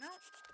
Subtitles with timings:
[0.00, 0.08] Ну,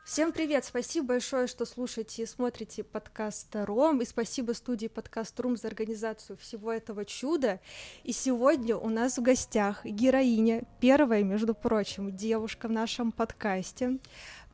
[0.05, 0.65] Всем привет!
[0.65, 6.37] Спасибо большое, что слушаете и смотрите подкаст Ром, и спасибо студии подкаст Рум за организацию
[6.39, 7.61] всего этого чуда.
[8.05, 13.99] И сегодня у нас в гостях героиня, первая, между прочим, девушка в нашем подкасте,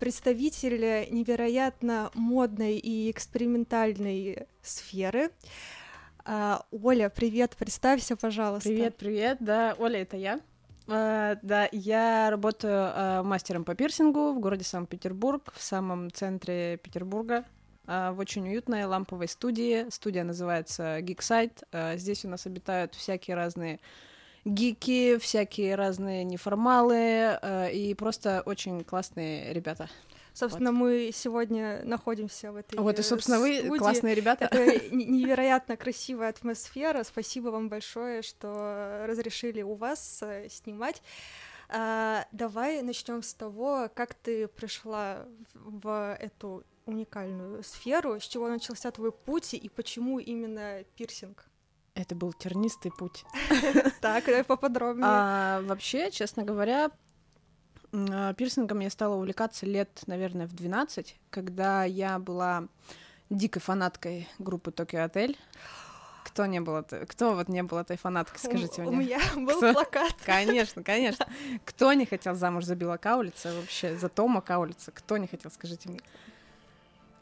[0.00, 5.30] представитель невероятно модной и экспериментальной сферы.
[6.24, 8.68] А, Оля, привет, представься, пожалуйста.
[8.68, 10.40] Привет, привет, да, Оля, это я.
[10.86, 17.44] А, да, я работаю а, мастером по пирсингу в городе Санкт-Петербург, в самом центре Петербурга,
[17.86, 19.88] а, в очень уютной ламповой студии.
[19.90, 21.62] Студия называется Geekside.
[21.72, 23.80] А, здесь у нас обитают всякие разные
[24.46, 29.90] гики, всякие разные неформалы а, и просто очень классные ребята.
[30.34, 33.78] Собственно, мы сегодня находимся в этой Вот, и, собственно, вы студии.
[33.78, 34.46] классные ребята.
[34.50, 37.04] Это невероятно красивая атмосфера.
[37.04, 41.02] Спасибо вам большое, что разрешили у вас э, снимать.
[41.68, 48.90] А, давай начнем с того, как ты пришла в эту уникальную сферу, с чего начался
[48.90, 51.46] твой путь и почему именно пирсинг.
[51.94, 53.24] Это был тернистый путь.
[54.00, 55.06] Так, давай поподробнее.
[55.08, 56.90] А, вообще, честно говоря,
[58.36, 62.68] пирсингом я стала увлекаться лет, наверное, в 12, когда я была
[63.30, 65.38] дикой фанаткой группы Токио Отель.
[66.24, 69.06] Кто не был, кто вот не был этой фанаткой, скажите у, у мне.
[69.06, 69.72] меня был Кто?
[69.72, 70.14] плакат.
[70.24, 71.26] Конечно, конечно.
[71.64, 74.90] Кто не хотел замуж за Билла Каулица вообще, за Тома Каулица?
[74.90, 76.00] Кто не хотел, скажите мне?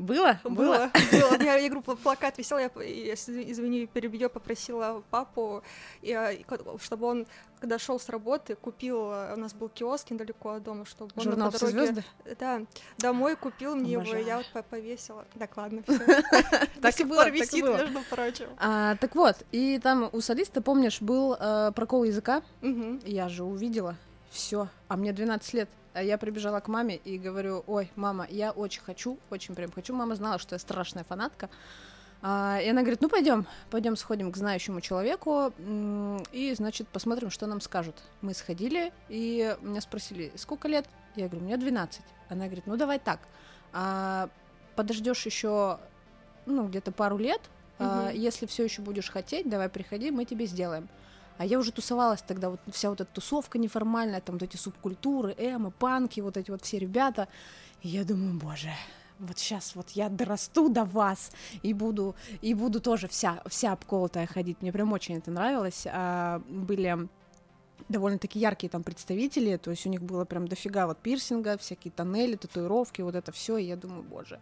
[0.03, 0.41] Было?
[0.45, 1.27] Было, было.
[1.31, 5.62] У меня, я говорю, пла- плакат висел, я, извини, перебью, попросила папу,
[6.03, 6.33] и, а,
[6.81, 7.27] чтобы он,
[7.61, 11.22] когда шел с работы, купил, а, у нас был киоск недалеко от дома, чтобы он
[11.22, 12.36] Журнал по «Все дороге, звезды?
[12.41, 12.62] да,
[12.98, 14.27] домой купил мне его, Обожаю.
[14.27, 15.25] я вот по- повесила.
[15.39, 15.83] Так, ладно,
[16.83, 17.77] Так и было, пор так и висит, было.
[17.78, 18.48] между прочим.
[18.59, 22.42] А, так вот, и там у солиста, помнишь, был э, прокол языка?
[23.05, 23.97] Я же увидела
[24.31, 25.69] все, а мне 12 лет.
[25.94, 29.94] А я прибежала к маме и говорю, ой, мама, я очень хочу, очень прям хочу.
[29.94, 31.50] Мама знала, что я страшная фанатка.
[32.22, 35.52] А, и она говорит, ну пойдем, пойдем сходим к знающему человеку
[36.31, 37.97] и, значит, посмотрим, что нам скажут.
[38.20, 40.86] Мы сходили, и меня спросили, сколько лет?
[41.16, 42.00] Я говорю, мне 12.
[42.28, 43.19] Она говорит, ну давай так,
[43.72, 44.28] а,
[44.76, 45.78] подождешь еще,
[46.47, 47.41] ну, где-то пару лет,
[47.81, 48.16] а, Мгм.
[48.20, 50.88] если все еще будешь хотеть, давай приходи, мы тебе сделаем.
[51.42, 55.34] А я уже тусовалась тогда, вот вся вот эта тусовка неформальная, там вот эти субкультуры,
[55.36, 57.26] эмо, панки, вот эти вот все ребята.
[57.80, 58.70] И я думаю, боже,
[59.19, 61.32] вот сейчас вот я дорасту до вас
[61.64, 64.62] и буду, и буду тоже вся, вся обколотая ходить.
[64.62, 65.84] Мне прям очень это нравилось.
[65.91, 67.08] А, были
[67.88, 72.36] довольно-таки яркие там представители, то есть у них было прям дофига вот пирсинга, всякие тоннели,
[72.36, 74.38] татуировки, вот это все, и я думаю, боже,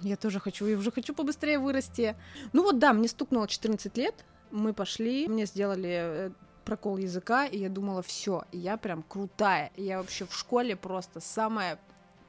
[0.00, 2.16] я тоже хочу, я уже хочу побыстрее вырасти.
[2.54, 4.14] Ну вот да, мне стукнуло 14 лет,
[4.52, 6.30] мы пошли, мне сделали э,
[6.64, 11.78] прокол языка, и я думала, все, я прям крутая, я вообще в школе просто самая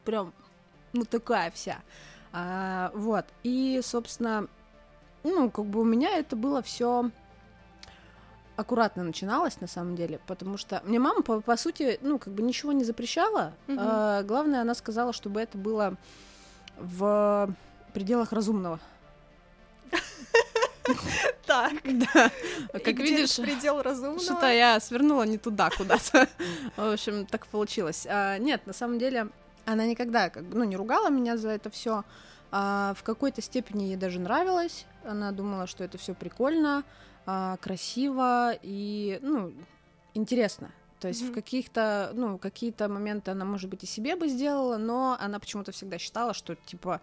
[0.06, 0.34] прям,
[0.94, 1.80] ну такая вся.
[2.32, 4.48] А, вот, и, собственно,
[5.24, 7.12] ну, как бы у меня это было все
[8.56, 12.42] аккуратно начиналось, на самом деле, потому что мне мама, по, по сути, ну, как бы
[12.42, 13.54] ничего не запрещала.
[13.68, 13.80] Мгм.
[13.80, 15.98] а, главное, она сказала, чтобы это было
[16.78, 17.54] в
[17.94, 18.80] пределах разумного.
[21.54, 22.32] Так, Да,
[22.80, 24.20] как видишь, предел разумного?
[24.20, 26.28] что-то я свернула не туда куда-то.
[26.78, 28.08] В общем, так получилось.
[28.10, 29.28] А, нет, на самом деле,
[29.66, 32.04] она никогда как бы, ну, не ругала меня за это все.
[32.52, 34.86] в какой-то степени ей даже нравилось.
[35.06, 36.84] Она думала, что это все прикольно,
[37.26, 39.54] а, красиво и, ну,
[40.14, 40.70] интересно.
[41.00, 41.34] То есть в Мгм.
[41.34, 45.98] каких-то, ну, какие-то моменты она, может быть, и себе бы сделала, но она почему-то всегда
[45.98, 47.02] считала, что, типа,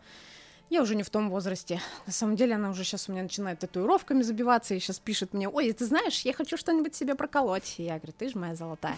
[0.70, 1.80] я уже не в том возрасте.
[2.06, 5.48] На самом деле она уже сейчас у меня начинает татуировками забиваться и сейчас пишет мне,
[5.48, 7.74] ой, ты знаешь, я хочу что-нибудь себе проколоть.
[7.78, 8.96] И я говорю, ты же моя золотая.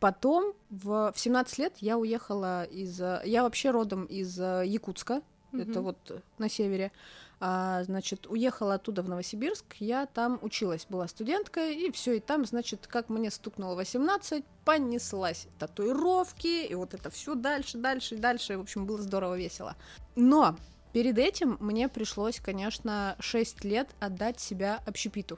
[0.00, 2.98] Потом в, в 17 лет я уехала из...
[3.24, 5.22] Я вообще родом из э, Якутска,
[5.52, 5.82] это Мгм.
[5.82, 6.90] вот на севере.
[7.40, 12.44] А, значит, уехала оттуда в Новосибирск, я там училась, была студенткой, и все, и там,
[12.46, 18.62] значит, как мне стукнуло 18, понеслась татуировки, и вот это все дальше, дальше, дальше, в
[18.62, 19.76] общем, было здорово весело.
[20.16, 20.56] Но
[20.94, 25.36] перед этим мне пришлось, конечно, 6 лет отдать себя общепиту.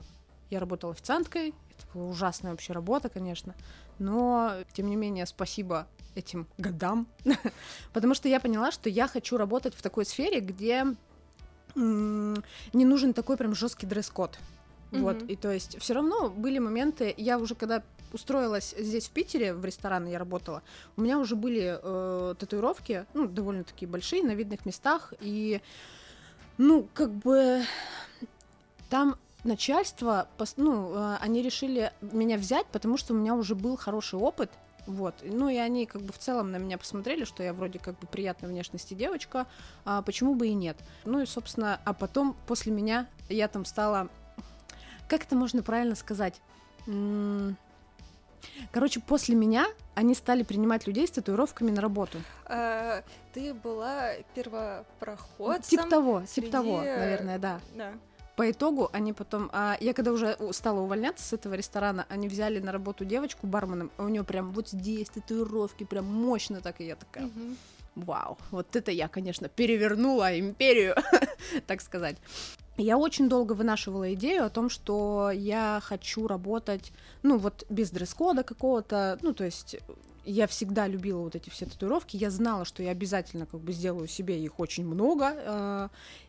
[0.51, 3.55] Я работала официанткой, это была ужасная вообще работа, конечно,
[3.99, 7.09] но, тем не менее, спасибо этим годам,
[7.95, 10.85] потому что я поняла, что я хочу работать в такой сфере, где
[11.75, 14.39] не нужен такой прям жесткий дресс-код.
[14.93, 17.83] Вот, и то есть все равно были моменты, я уже когда
[18.17, 20.63] устроилась здесь в Питере, в ресторан я работала,
[20.97, 25.61] у меня уже были э, татуировки, ну, довольно-таки большие, на видных местах, и,
[26.59, 27.63] ну, как бы
[28.91, 34.19] там начальство, ну, э, они решили меня взять, потому что у меня уже был хороший
[34.19, 34.51] опыт,
[34.87, 35.15] вот.
[35.23, 38.07] Ну и они как бы в целом на меня посмотрели, что я вроде как бы
[38.07, 39.47] приятной внешности девочка,
[39.85, 40.77] а почему бы и нет.
[41.05, 44.09] Ну и, собственно, а потом после меня я там стала...
[45.09, 46.41] Как это можно правильно сказать?
[46.87, 47.57] М,
[48.73, 52.19] Короче, после меня они стали принимать людей с татуировками на работу.
[52.45, 53.03] А,
[53.33, 55.79] ты была первопроходцем.
[55.79, 57.61] Типа того, среди- типа того, наверное, да.
[57.75, 57.93] Да.
[58.37, 62.61] По итогу они потом, а, я когда уже стала увольняться с этого ресторана, они взяли
[62.61, 66.87] на работу девочку барменом, а у нее прям вот здесь татуировки, прям мощно так, и
[66.87, 67.57] я такая, Мгм.
[67.95, 70.95] вау, вот это я, конечно, перевернула империю,
[71.67, 72.17] так сказать.
[72.77, 76.93] Я очень долго вынашивала идею о том, что я хочу работать,
[77.23, 79.77] ну, вот без дресс-кода какого-то, ну, то есть
[80.27, 84.09] я всегда любила вот эти все татуировки, я знала, что я обязательно как бы сделаю
[84.09, 85.89] себе их очень много, э,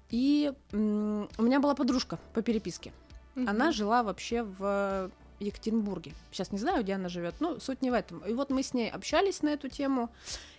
[0.10, 2.94] и у меня была подружка по переписке,
[3.36, 3.74] она Мгм.
[3.74, 6.14] жила вообще в Екатеринбурге.
[6.32, 8.20] Сейчас не знаю, где она живет, но суть не в этом.
[8.20, 10.10] И вот мы с ней общались на эту тему,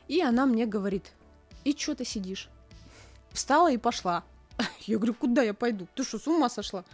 [0.07, 1.13] и она мне говорит,
[1.65, 2.49] и чё ты сидишь?
[3.33, 4.23] Встала и пошла.
[4.89, 5.87] Я говорю, куда я пойду?
[5.95, 6.85] Ты что, с ума сошла?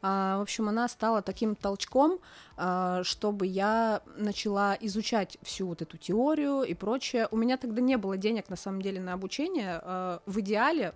[0.00, 2.20] А, в общем, она стала таким толчком,
[2.56, 7.26] а, чтобы я начала изучать всю вот эту теорию и прочее.
[7.30, 9.80] У меня тогда не было денег, на самом деле, на обучение.
[9.82, 10.94] А, в идеале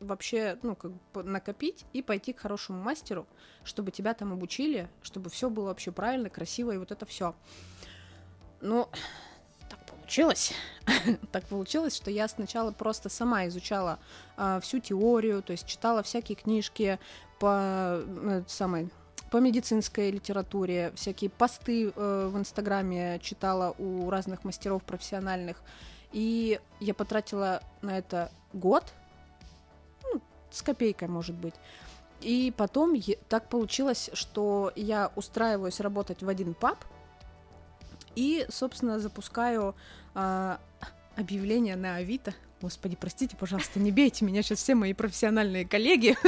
[0.00, 3.26] вообще, ну, как бы накопить и пойти к хорошему мастеру,
[3.64, 7.34] чтобы тебя там обучили, чтобы все было вообще правильно, красиво и вот это все.
[8.60, 9.27] Ну, так
[10.08, 10.52] получилось.
[11.32, 13.98] так получилось, что я сначала просто сама изучала
[14.38, 16.98] а, всю теорию, то есть читала всякие книжки
[17.38, 18.88] по э, самой
[19.30, 25.58] по медицинской литературе, всякие посты э, в Инстаграме читала у разных мастеров профессиональных.
[26.12, 28.84] И я потратила на это год,
[30.04, 31.54] ну, с копейкой, может быть.
[32.22, 32.96] И потом
[33.28, 36.78] так получилось, что я устраиваюсь работать в один паб
[38.18, 39.76] и, собственно, запускаю
[40.12, 40.58] а,
[41.14, 42.34] объявление на Авито.
[42.60, 46.16] Господи, простите, пожалуйста, не бейте меня сейчас все мои профессиональные коллеги.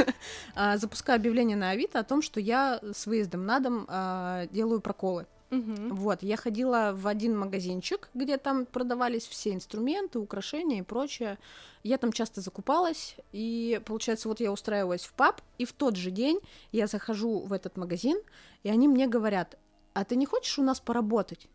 [0.55, 4.79] А, запускаю объявление на Авито о том, что я с выездом на дом а, делаю
[4.79, 5.25] проколы.
[5.49, 5.93] Мгм.
[5.95, 11.37] Вот, я ходила в один магазинчик, где там продавались все инструменты, украшения и прочее.
[11.83, 16.09] Я там часто закупалась, и получается, вот я устраиваюсь в паб, и в тот же
[16.09, 16.39] день
[16.71, 18.17] я захожу в этот магазин,
[18.63, 19.57] и они мне говорят,
[19.93, 21.49] а ты не хочешь у нас поработать?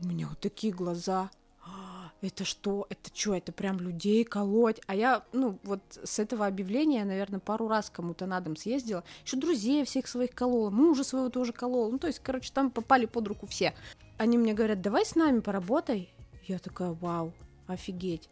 [0.00, 1.30] У меня вот такие глаза.
[1.64, 2.86] «А, Это что?
[2.90, 3.34] Это что?
[3.34, 4.80] Это прям людей колоть?
[4.86, 9.04] А я, ну, вот с этого объявления, наверное, пару раз кому-то на дом съездила.
[9.24, 11.90] Еще друзей всех своих колола, мужа своего тоже колола.
[11.90, 13.74] Ну, то есть, короче, там попали под руку все.
[14.18, 16.12] Они мне говорят, давай с нами поработай.
[16.46, 17.32] Я такая, вау,
[17.66, 18.28] офигеть.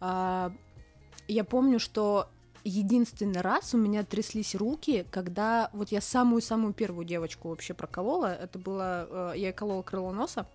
[0.00, 0.52] А,
[1.28, 2.28] я помню, что
[2.64, 8.34] единственный раз у меня тряслись руки, когда вот я самую-самую первую девочку вообще проколола.
[8.34, 10.46] Это было, э, я колола крыло носа.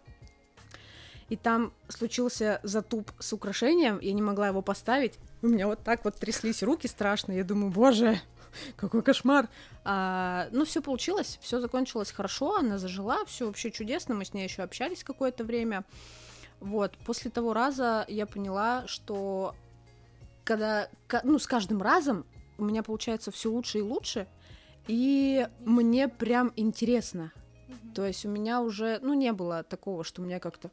[1.29, 5.19] И там случился затуп с украшением, я не могла его поставить.
[5.41, 7.33] У меня вот так вот тряслись руки страшно.
[7.33, 8.19] Я думаю, боже,
[8.75, 9.47] какой кошмар.
[9.83, 14.43] А, ну, все получилось, все закончилось хорошо, она зажила, все вообще чудесно, мы с ней
[14.43, 15.83] еще общались какое-то время.
[16.59, 19.55] Вот, после того раза я поняла, что
[20.43, 20.89] когда,
[21.23, 22.25] ну, с каждым разом
[22.57, 24.27] у меня получается все лучше и лучше,
[24.87, 27.31] и мне прям интересно.
[27.93, 30.71] То есть у меня уже, ну, не было такого, что у меня как-то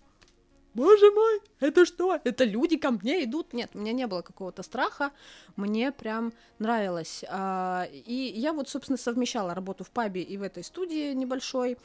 [0.76, 2.20] Боже мой, это что?
[2.22, 3.54] Это люди ко мне идут?
[3.54, 5.10] Нет, у меня не было какого-то страха,
[5.56, 7.24] мне прям нравилось.
[7.30, 11.78] А, И я вот, собственно, совмещала работу в пабе и в этой студии небольшой.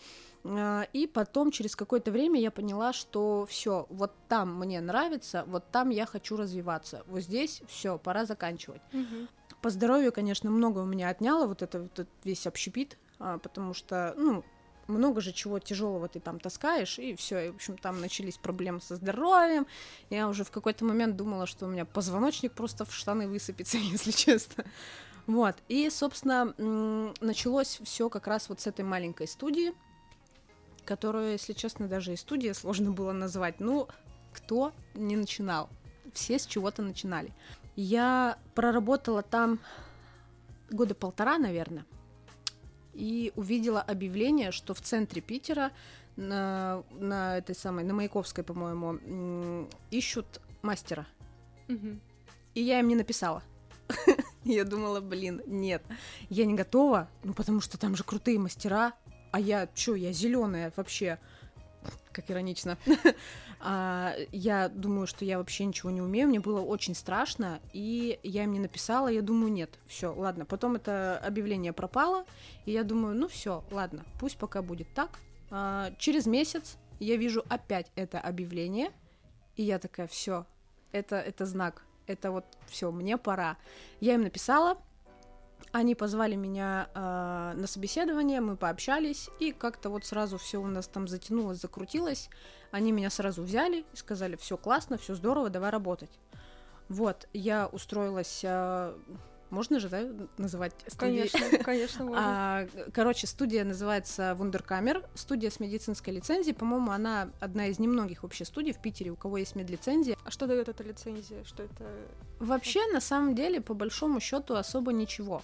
[0.44, 5.64] А, И потом, через какое-то время, я поняла, что все, вот там мне нравится, вот
[5.72, 7.04] там я хочу развиваться.
[7.08, 8.82] Вот здесь все, пора заканчивать.
[8.92, 9.30] Мгм.
[9.62, 13.74] По здоровью, конечно, много у меня отняло вот это вот этот весь общепит, а, потому
[13.74, 14.44] что, ну,
[14.92, 18.82] много же чего тяжелого ты там таскаешь, и все, и, в общем, там начались проблемы
[18.82, 19.66] со здоровьем.
[20.10, 24.12] Я уже в какой-то момент думала, что у меня позвоночник просто в штаны высыпется, если
[24.12, 24.66] честно.
[25.28, 26.54] Вот, и, собственно,
[27.22, 29.74] началось все как раз вот с этой маленькой студии,
[30.86, 33.60] которую, если честно, даже и студия сложно было назвать.
[33.60, 33.88] Ну,
[34.34, 35.70] кто не начинал?
[36.14, 37.32] Все с чего-то начинали.
[37.76, 39.60] Я проработала там
[40.70, 41.86] года полтора, наверное,
[42.94, 45.72] и увидела объявление, что в центре Питера
[46.16, 51.08] на, на этой самой, на Маяковской, по-моему, ищут мастера.
[51.68, 52.02] Мгм.
[52.54, 53.44] И я им не написала.
[54.44, 55.84] Я думала, блин, нет,
[56.30, 58.94] я не готова, ну потому что там же крутые мастера,
[59.32, 61.20] а я чё, я зеленая вообще,
[62.12, 62.78] как иронично.
[63.64, 68.44] А, я думаю, что я вообще ничего не умею, мне было очень страшно, и я
[68.44, 70.46] им не написала, я думаю, нет, все, ладно.
[70.46, 72.26] Потом это объявление пропало,
[72.66, 75.20] и я думаю, ну все, ладно, пусть пока будет так.
[75.52, 78.92] А, через месяц я вижу опять это объявление,
[79.56, 80.48] и я такая, все,
[80.92, 83.58] это, это знак, это вот все, мне пора.
[84.00, 84.78] Я им написала,
[85.72, 90.88] они позвали меня э, на собеседование, мы пообщались, и как-то вот сразу все у нас
[90.88, 92.30] там затянулось, закрутилось.
[92.72, 96.12] Они меня сразу взяли и сказали, все классно, все здорово, давай работать.
[96.90, 98.94] Вот, я устроилась, э,
[99.52, 101.30] можно же, да, называть студией?
[101.30, 102.22] Конечно, конечно, можно.
[102.26, 106.56] А, короче, студия называется Вундеркамер, студия с медицинской лицензией.
[106.56, 110.18] По-моему, она одна из немногих вообще студий в Питере, у кого есть медлицензия.
[110.24, 111.44] А что дает эта лицензия?
[111.44, 111.86] Что это?
[112.40, 115.44] Вообще, на самом деле, по большому счету, особо ничего.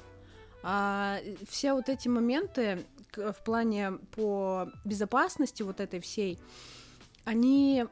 [0.63, 6.39] А, все вот эти моменты в плане по безопасности вот этой всей,
[7.25, 7.85] они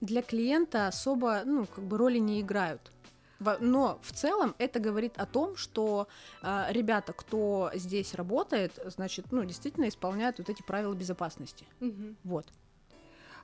[0.00, 2.92] для клиента особо, ну, как бы роли не играют.
[3.38, 6.08] Но в целом это говорит о том, что
[6.42, 11.66] а, ребята, кто здесь работает, значит, ну, действительно исполняют вот эти правила безопасности.
[11.80, 12.16] Мгм.
[12.24, 12.46] Вот.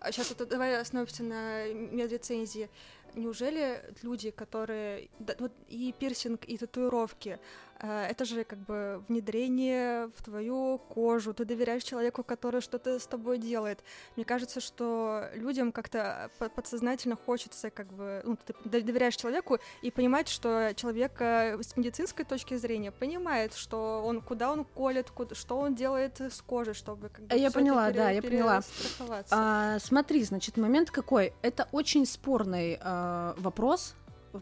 [0.00, 2.68] А сейчас вот давай остановимся на медрецензии.
[3.14, 7.38] Неужели люди, которые да, вот и пирсинг, и татуировки,
[7.71, 13.06] э, это же как бы внедрение в твою кожу, ты доверяешь человеку, который что-то с
[13.06, 13.82] тобой делает.
[14.16, 18.36] Мне кажется, что людям как-то по- подсознательно хочется как бы, ну,
[18.70, 24.20] ты доверяешь человеку и понимать, что человек э, с медицинской точки зрения понимает, что он
[24.20, 27.98] куда он колет, куда, что он делает с кожей, чтобы как бы Я поняла, пере-
[27.98, 28.62] да, я поняла.
[29.30, 31.32] А, смотри, значит, момент какой?
[31.42, 33.94] Это очень спорный а, вопрос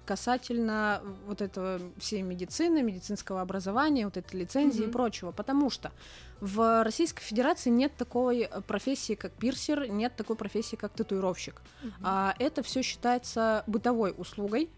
[0.06, 4.90] касательно вот этого всей медицины, медицинского образования, вот этой лицензии Мгм.
[4.90, 5.92] и прочего, потому что
[6.40, 11.60] в Российской Федерации нет такой профессии, как пирсер, нет такой профессии, как татуировщик.
[11.82, 11.92] Мгм.
[12.02, 14.70] А, это все считается бытовой услугой,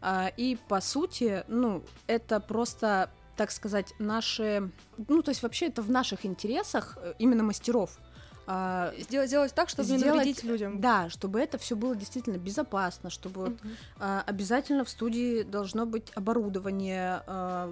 [0.00, 4.70] а, и по сути, ну, это просто, так сказать, наши,
[5.08, 7.98] ну, то есть вообще это в наших интересах э, именно мастеров.
[8.46, 10.80] А, Сделать, сделать так, чтобы не сделать- навредить людям.
[10.80, 13.76] да, чтобы это все было действительно безопасно, чтобы вот, Мгм.
[13.98, 17.70] а, обязательно в студии должно быть оборудование а,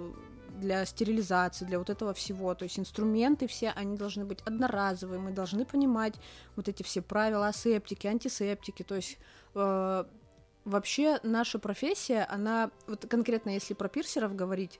[0.59, 2.55] для стерилизации, для вот этого всего.
[2.55, 6.15] То есть инструменты все, они должны быть одноразовые, мы должны понимать
[6.55, 8.83] вот эти все правила асептики, антисептики.
[8.83, 9.17] То есть
[9.53, 10.03] э,
[10.63, 14.79] вообще наша профессия, она, вот конкретно если про пирсеров говорить,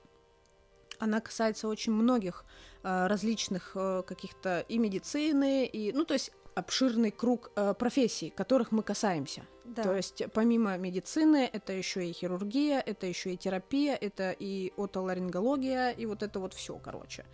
[1.00, 2.46] она касается очень многих
[2.84, 8.72] э, различных э, каких-то и медицины, и, ну, то есть обширный круг э, профессий, которых
[8.72, 9.44] мы касаемся.
[9.66, 9.84] Да.
[9.84, 15.90] То есть помимо медицины, это еще и хирургия, это еще и терапия, это и отоларингология,
[15.90, 17.26] и вот это вот все, короче.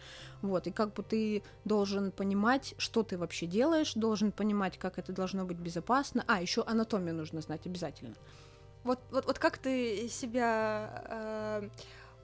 [0.41, 5.11] Вот, и как бы ты должен понимать, что ты вообще делаешь, должен понимать, как это
[5.11, 6.23] должно быть безопасно.
[6.27, 8.15] А, еще анатомию нужно знать обязательно.
[8.83, 11.69] Вот, вот, вот как ты себя э,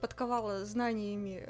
[0.00, 1.48] подковала знаниями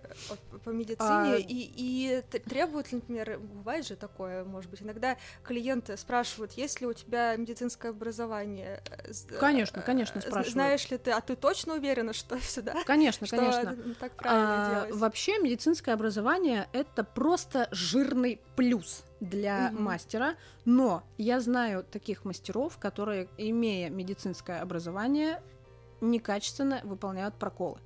[0.64, 6.52] по медицине, А- и, и требует, например, бывает же такое, может быть, иногда клиенты спрашивают,
[6.52, 8.82] есть ли у тебя медицинское образование?
[8.90, 10.52] Э, Конечно, э, конечно, з- спрашивают.
[10.52, 12.82] Знаешь ли ты, а ты точно уверена, что сюда?
[12.84, 13.76] Конечно, что конечно.
[14.00, 14.94] так правильно А, делать?
[15.00, 19.82] вообще медицинское образование это просто жирный плюс для Мгм.
[19.82, 25.42] мастера, но я знаю таких мастеров, которые, имея медицинское образование,
[26.00, 27.80] некачественно выполняют проколы.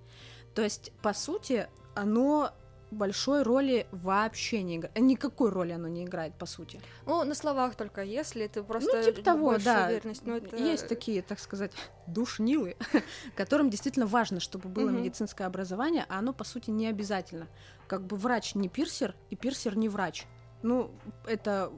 [0.55, 2.53] То есть, по сути, оно
[2.91, 4.99] большой роли вообще не играет.
[4.99, 6.81] Никакой роли оно не играет, по сути.
[7.07, 9.87] Ну, на словах только, если ты просто ну, типа того, да.
[9.87, 10.57] уверенность, но это...
[10.57, 11.73] Есть такие, так сказать,
[12.07, 12.77] душнилы,
[13.37, 15.03] которым действительно важно, чтобы было Мгм.
[15.03, 17.49] медицинское образование, а оно, по сути, не обязательно.
[17.87, 20.27] Как бы врач не пирсер, и пирсер не врач.
[20.63, 20.91] Ну,
[21.27, 21.73] это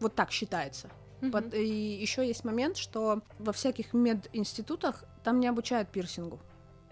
[0.00, 0.90] вот так считается.
[1.20, 1.64] Пот- И
[2.00, 6.40] еще есть момент, что во всяких мединститутах там не обучают пирсингу.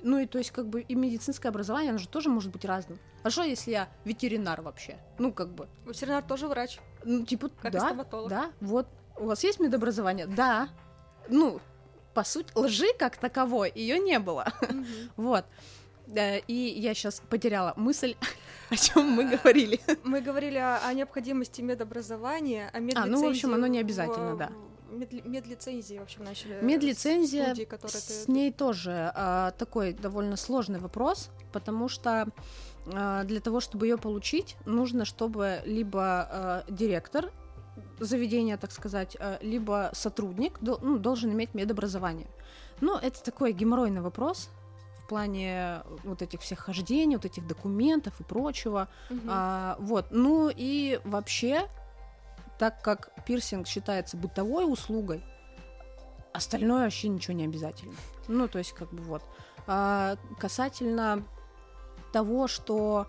[0.02, 2.98] Ну и то есть как бы и медицинское образование, оно же тоже может быть разным.
[3.22, 4.96] А что, если я ветеринар вообще?
[5.18, 8.28] Ну как бы, Ветеринар тоже врач, ну типа, как и да, стоматолог.
[8.30, 8.86] да, вот.
[9.18, 10.26] У вас есть медобразование?
[10.26, 10.68] Да.
[11.28, 11.60] Ну,
[12.14, 14.46] по сути, лжи как таковой ее не было.
[15.16, 15.44] Вот.
[16.16, 18.16] Э, И я сейчас потеряла мысль,
[18.70, 19.78] о чем мы говорили.
[20.02, 23.10] Мы говорили о, необходимости медобразования, о А, медлицензии.
[23.10, 24.50] ну, в общем, оно не в- обязательно, да.
[25.00, 26.54] Медли- медлицензии, в общем, начали.
[26.54, 32.28] э, Медлицензия, студии, которые с ты- ней тоже а, такой довольно сложный вопрос, потому что
[32.92, 37.30] а, для того, чтобы ее получить, нужно, чтобы либо а, директор
[37.98, 42.28] заведения, так сказать, а, либо сотрудник ну, должен иметь медобразование.
[42.80, 44.48] Ну, это такой геморройный вопрос
[45.04, 48.88] в плане вот этих всех хождений, вот этих документов и прочего.
[49.10, 49.28] Мгм.
[49.28, 51.68] А, вот, ну и вообще
[52.60, 55.24] так как пирсинг считается бытовой услугой,
[56.34, 57.94] остальное вообще ничего не обязательно.
[58.28, 59.22] Ну, то есть, как бы вот.
[59.66, 61.24] А, касательно
[62.12, 63.06] того, что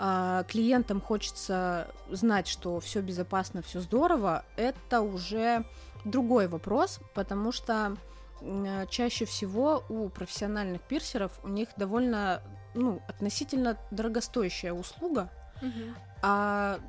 [0.00, 5.64] а, клиентам хочется знать, что все безопасно, все здорово, это уже
[6.04, 7.96] другой вопрос, потому что
[8.40, 12.42] м, чаще всего у профессиональных пирсеров у них довольно,
[12.74, 15.30] ну, относительно дорогостоящая услуга,
[16.20, 16.80] а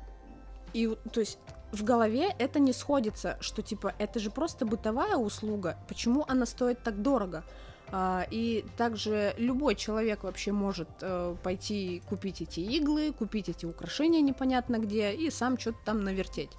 [0.72, 1.38] и то есть
[1.72, 6.82] в голове это не сходится, что типа это же просто бытовая услуга, почему она стоит
[6.82, 7.44] так дорого?
[7.92, 14.20] А, и также любой человек вообще может э, пойти купить эти иглы, купить эти украшения
[14.20, 16.50] непонятно где и сам что-то там навертеть.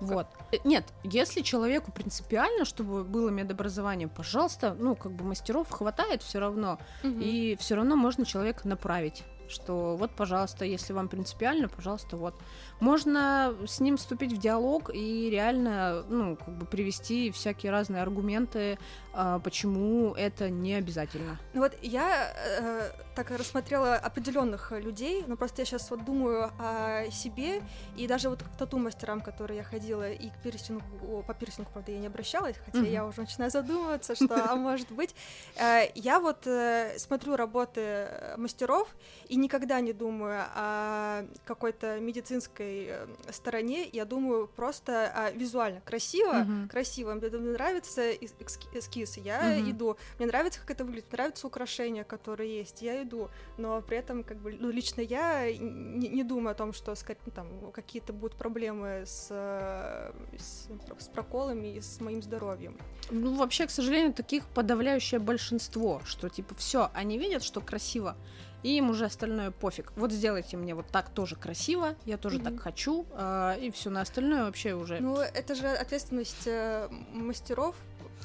[0.00, 0.26] Вот.
[0.50, 6.40] Э, Нет, если человеку принципиально, чтобы было медобразование, пожалуйста, ну, как бы мастеров хватает все
[6.40, 12.34] равно, и все равно можно человека направить что вот, пожалуйста, если вам принципиально, пожалуйста, вот.
[12.82, 18.76] Можно с ним вступить в диалог и реально, ну, как бы привести всякие разные аргументы,
[19.12, 21.38] а, почему это не обязательно.
[21.54, 27.08] Ну вот я э, так рассмотрела определенных людей, но просто я сейчас вот думаю о
[27.12, 27.62] себе,
[27.96, 31.98] и даже вот к тату-мастерам, которые я ходила, и к пирсингу, по пирсингу, правда, я
[32.00, 32.90] не обращалась, хотя Мгм.
[32.90, 35.14] я уже начинаю задумываться, что, а может быть,
[35.56, 38.88] Э, я вот э, смотрю работы э, мастеров
[39.28, 46.32] и никогда не думаю о какой-то медицинской э, стороне, я думаю просто а, визуально красиво,
[46.32, 46.68] Мгм.
[46.68, 49.70] красиво, мне мне нравится эскиз, я Мгм.
[49.70, 53.98] иду, мне нравится, как это выглядит, мне нравятся украшения, которые есть, я иду, но при
[53.98, 56.94] этом, как бы, ну, лично я не, не думаю о том, что
[57.26, 62.78] ну, там какие-то будут проблемы с, э, с, с проколами и с моим здоровьем.
[63.10, 68.16] Ну, вообще, к сожалению, таких подавляющее большинство, что типа все, они видят, что красиво,
[68.62, 69.92] и им уже остальное пофиг.
[69.96, 72.44] Вот сделайте мне вот так тоже красиво, я тоже Мгм.
[72.44, 74.98] так хочу, а, и все на остальное вообще уже.
[75.00, 77.74] Ну, это же ответственность э, мастеров,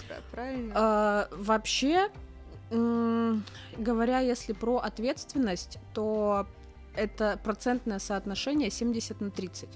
[0.07, 0.73] пра- правильно?
[0.75, 2.09] А, вообще,
[2.69, 6.45] говоря, если про ответственность, то
[6.95, 9.69] это процентное соотношение 70 на 30.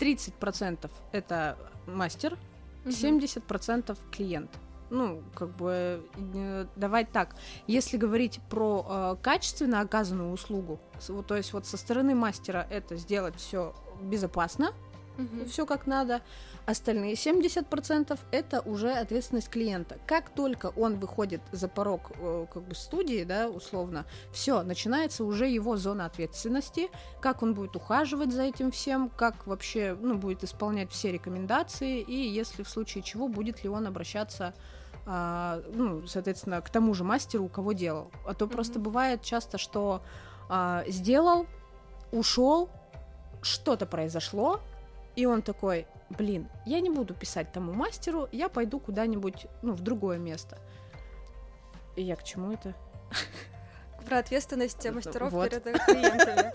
[0.00, 2.36] 30% это мастер,
[2.84, 2.92] Мгм.
[2.92, 4.50] 70% клиент.
[4.90, 7.36] Ну, как бы, э, давать так.
[7.66, 10.80] Если говорить про э, качественно оказанную услугу,
[11.26, 14.72] то есть вот со стороны мастера это сделать все безопасно,
[15.16, 15.46] Мгм.
[15.46, 16.20] все как надо.
[16.66, 19.98] Остальные 70% это уже ответственность клиента.
[20.06, 25.48] Как только он выходит за порог э, как бы студии, да, условно, все, начинается уже
[25.48, 26.88] его зона ответственности,
[27.20, 32.28] как он будет ухаживать за этим всем, как вообще, ну, будет исполнять все рекомендации, и
[32.28, 34.54] если в случае чего, будет ли он обращаться
[35.08, 38.10] а, ну, соответственно, к тому же мастеру, у кого делал.
[38.26, 38.82] А то просто Мгм.
[38.82, 40.02] бывает часто, что
[40.48, 41.46] а, сделал,
[42.10, 42.68] ушел,
[43.40, 44.60] что-то произошло,
[45.16, 49.80] и он такой, блин, я не буду писать тому мастеру, я пойду куда-нибудь, ну, в
[49.80, 50.58] другое место.
[51.96, 52.74] И я к чему это?
[54.06, 55.50] Про ответственность мастеров вот.
[55.50, 56.52] перед клиентами.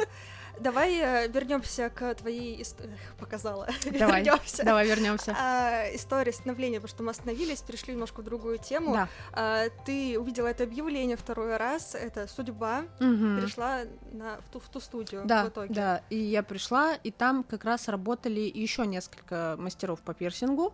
[0.61, 2.97] Давай вернемся к твоей истории.
[3.19, 3.67] Показала.
[3.99, 4.63] Давай, Вернемся.
[4.63, 5.35] Давай вернемся.
[5.37, 8.93] А, история становления, потому что мы остановились, перешли немножко в другую тему.
[8.93, 9.07] Да.
[9.33, 13.39] А, ты увидела это объявление второй раз, это судьба, Мгм.
[13.41, 13.79] перешла
[14.11, 15.73] на, в, ту, в ту студию Да, в итоге.
[15.73, 20.73] да, и я пришла, и там как раз работали еще несколько мастеров по пирсингу.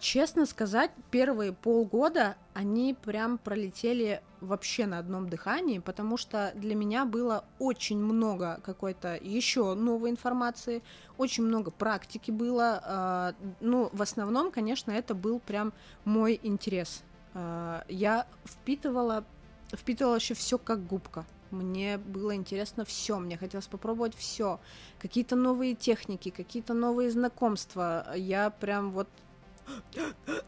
[0.00, 7.04] честно сказать, первые полгода они прям пролетели вообще на одном дыхании, потому что для меня
[7.04, 10.82] было очень много какой-то еще новой информации,
[11.16, 12.80] очень много практики было.
[12.84, 15.72] а, ну, в основном, конечно, это был прям
[16.04, 17.02] мой интерес.
[17.34, 19.24] А, я впитывала,
[19.72, 21.24] впитывала еще все как губка.
[21.50, 24.60] Мне было интересно все, мне хотелось попробовать все.
[24.98, 28.06] Какие-то новые техники, какие-то новые знакомства.
[28.14, 29.08] Я прям вот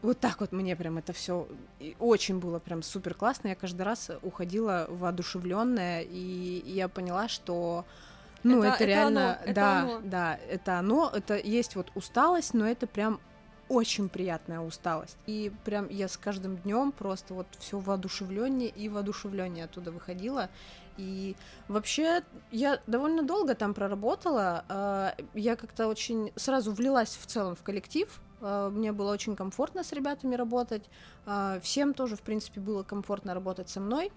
[0.01, 1.47] вот так вот мне прям это все
[1.99, 3.49] очень было прям супер классно.
[3.49, 7.85] Я каждый раз уходила воодушевленная, и я поняла, что
[8.43, 9.99] ну Это- это, это реально, оно, это да, оно.
[10.03, 13.19] да, это оно, это есть вот усталость, но это прям
[13.69, 15.15] очень приятная усталость.
[15.27, 20.49] И прям я с каждым днем просто вот все воодушевленнее и воодушевленнее оттуда выходила.
[20.97, 21.37] И
[21.69, 24.65] вообще я довольно долго там проработала.
[24.67, 28.09] а, Я как-то очень сразу влилась в целом в коллектив.
[28.41, 30.83] А, Мне было очень комфортно с ребятами работать.
[31.25, 34.11] а, Всем тоже, в принципе, было комфортно работать со мной.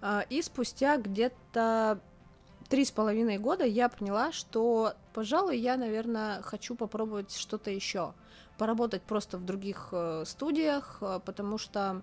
[0.00, 2.00] А, И спустя где-то
[2.68, 8.12] три с половиной года я поняла, что, пожалуй, я, наверное, хочу попробовать что-то еще.
[8.58, 12.02] Поработать просто в других э, студиях, э, потому что,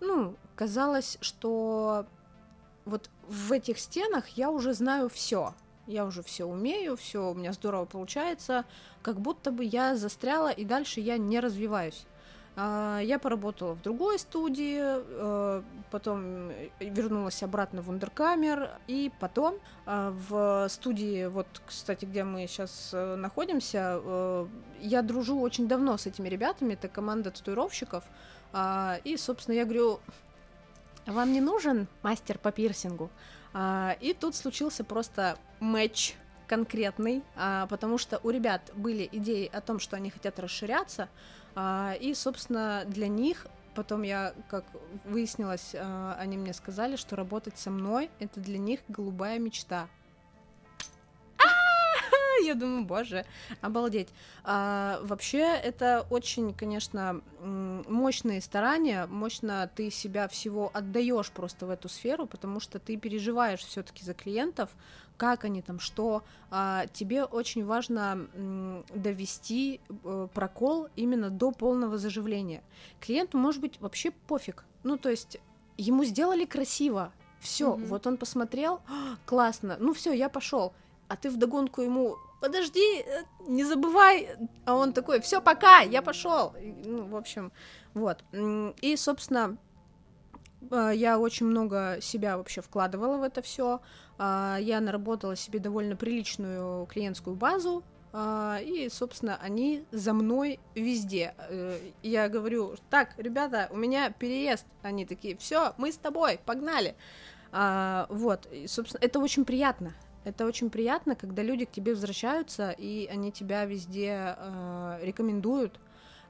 [0.00, 2.06] ну, казалось, что
[2.86, 5.54] вот в этих стенах я уже знаю все.
[5.86, 8.64] Я уже все умею, все у меня здорово получается,
[9.02, 12.06] как будто бы я застряла и дальше я не развиваюсь.
[12.56, 20.14] А, я поработала в другой студии, э, потом вернулась обратно в Ундеркамер, и потом а,
[20.28, 24.46] в студии, вот, кстати, где мы сейчас э, находимся, э,
[24.80, 28.04] я дружу очень давно с этими ребятами, это команда татуировщиков,
[28.52, 29.98] а, и, собственно, я говорю,
[31.06, 33.10] вам не нужен мастер по пирсингу?
[33.56, 36.14] И тут случился просто матч
[36.48, 37.22] конкретный,
[37.68, 41.08] потому что у ребят были идеи о том, что они хотят расширяться,
[41.54, 44.64] а, и, собственно, для них потом я, как
[45.04, 49.88] выяснилось, а, они мне сказали, что работать со мной это для них голубая мечта.
[52.44, 53.24] Я думаю, боже,
[53.60, 54.08] обалдеть.
[54.44, 61.88] А, вообще, это очень, конечно, мощные старания, мощно ты себя всего отдаешь просто в эту
[61.88, 64.70] сферу, потому что ты переживаешь все-таки за клиентов,
[65.16, 66.24] как они там, что.
[66.50, 72.62] А, тебе очень важно м, довести э, прокол именно до полного заживления.
[73.00, 74.64] Клиенту может быть вообще пофиг.
[74.82, 75.38] Ну, то есть
[75.76, 77.86] ему сделали красиво, все, mm-hmm.
[77.86, 80.72] вот он посмотрел, «А, классно, ну все, я пошел.
[81.08, 84.28] А ты вдогонку ему, подожди, э, не забывай,
[84.66, 86.54] а он такой, все, пока, я пошел.
[86.84, 87.52] Ну, в общем,
[87.94, 88.22] вот.
[88.82, 89.56] И, собственно,
[90.70, 93.80] э, я очень много себя вообще вкладывала в это все.
[94.18, 101.34] А, я наработала себе довольно приличную клиентскую базу, а, и, собственно, они за мной везде.
[101.48, 104.66] Э, я говорю, так, ребята, у меня переезд.
[104.82, 106.94] Они такие, все, мы с тобой, погнали.
[107.52, 109.94] А, вот, и, собственно, это очень приятно.
[110.24, 115.78] Это очень приятно, когда люди к тебе возвращаются, и они тебя везде э, рекомендуют,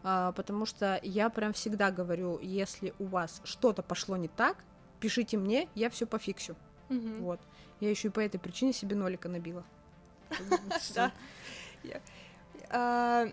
[0.03, 4.57] э, потому что я прям всегда говорю, если у вас что-то пошло не так,
[4.99, 6.57] пишите мне, я все пофиксю.
[6.91, 7.09] Угу.
[7.21, 7.41] Вот.
[7.81, 9.65] Я еще и по этой причине себе нолика набила.
[12.77, 13.29] А,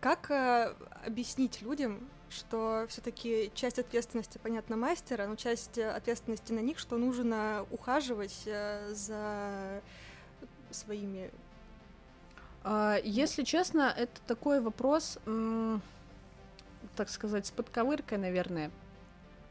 [0.00, 0.74] как э,
[1.06, 7.66] объяснить людям, что все-таки часть ответственности, понятно, мастера, но часть ответственности на них, что нужно
[7.70, 9.82] ухаживать э, за
[10.70, 11.30] своими.
[12.62, 15.18] А, если честно, это такой вопрос,
[16.96, 18.70] так сказать, с подковыркой, наверное.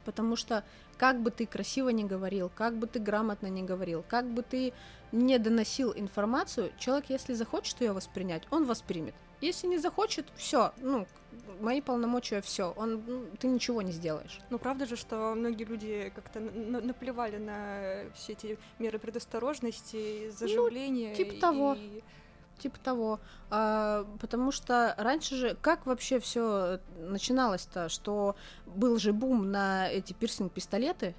[0.05, 0.63] Потому что
[0.97, 4.73] как бы ты красиво не говорил, как бы ты грамотно не говорил, как бы ты
[5.11, 9.15] не доносил информацию, человек, если захочет ее воспринять, он воспримет.
[9.41, 11.07] Если не захочет, все, ну,
[11.61, 14.39] мои полномочия, все, он, ну, ты ничего не сделаешь.
[14.49, 21.11] Ну, правда же, что многие люди как-то на наплевали на все эти меры предосторожности, заживления.
[21.11, 21.75] Ну, типа того.
[21.77, 22.03] И
[22.59, 23.19] типа того.
[23.49, 30.13] А, потому что раньше же, как вообще все начиналось-то, что был же бум на эти
[30.13, 31.15] пирсинг-пистолеты,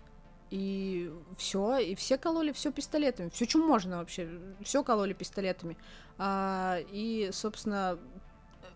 [0.50, 4.28] и все, и все кололи все пистолетами, все, что можно вообще,
[4.62, 5.76] все кололи пистолетами.
[6.18, 7.98] А, и, собственно,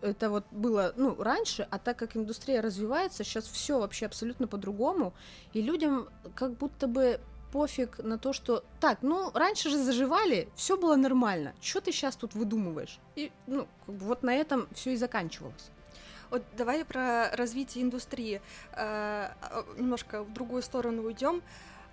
[0.01, 5.13] это вот было, ну, раньше, а так как индустрия развивается, сейчас все вообще абсолютно по-другому,
[5.53, 7.19] и людям как будто бы
[7.51, 11.53] пофиг на то, что так, ну, раньше же заживали, все было нормально.
[11.61, 12.99] Что ты сейчас тут выдумываешь?
[13.15, 15.71] И, ну, как бы вот на этом все и заканчивалось.
[16.29, 18.41] Вот давай про развитие индустрии
[18.73, 19.29] э,
[19.77, 21.41] немножко в другую сторону уйдем.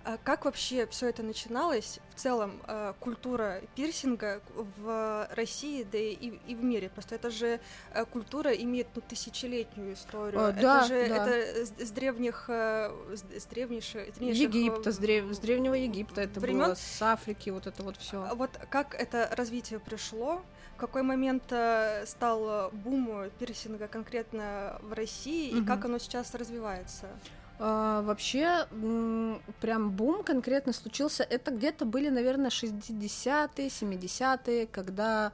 [0.05, 1.99] А как вообще все это начиналось?
[2.13, 6.89] В целом, э, культура пирсинга в России, да и, и в мире.
[6.89, 7.61] Просто это же
[7.93, 10.41] э, культура имеет ну, тысячелетнюю историю.
[10.41, 11.25] О, это да, же да.
[11.25, 16.39] это с, с древних э, с, с древнейших, Египта, с, древ, с древнего Египта это
[16.41, 16.65] времен.
[16.65, 18.29] было, с Африки, вот это вот все.
[18.35, 20.41] Вот как это развитие пришло?
[20.75, 21.43] В какой момент
[22.05, 25.61] стал бум пирсинга конкретно в России, угу.
[25.61, 27.07] и как оно сейчас развивается?
[27.59, 28.67] А, вообще,
[29.61, 31.23] прям бум конкретно случился.
[31.23, 35.31] Это где-то были, наверное, 60-е, 70-е, когда,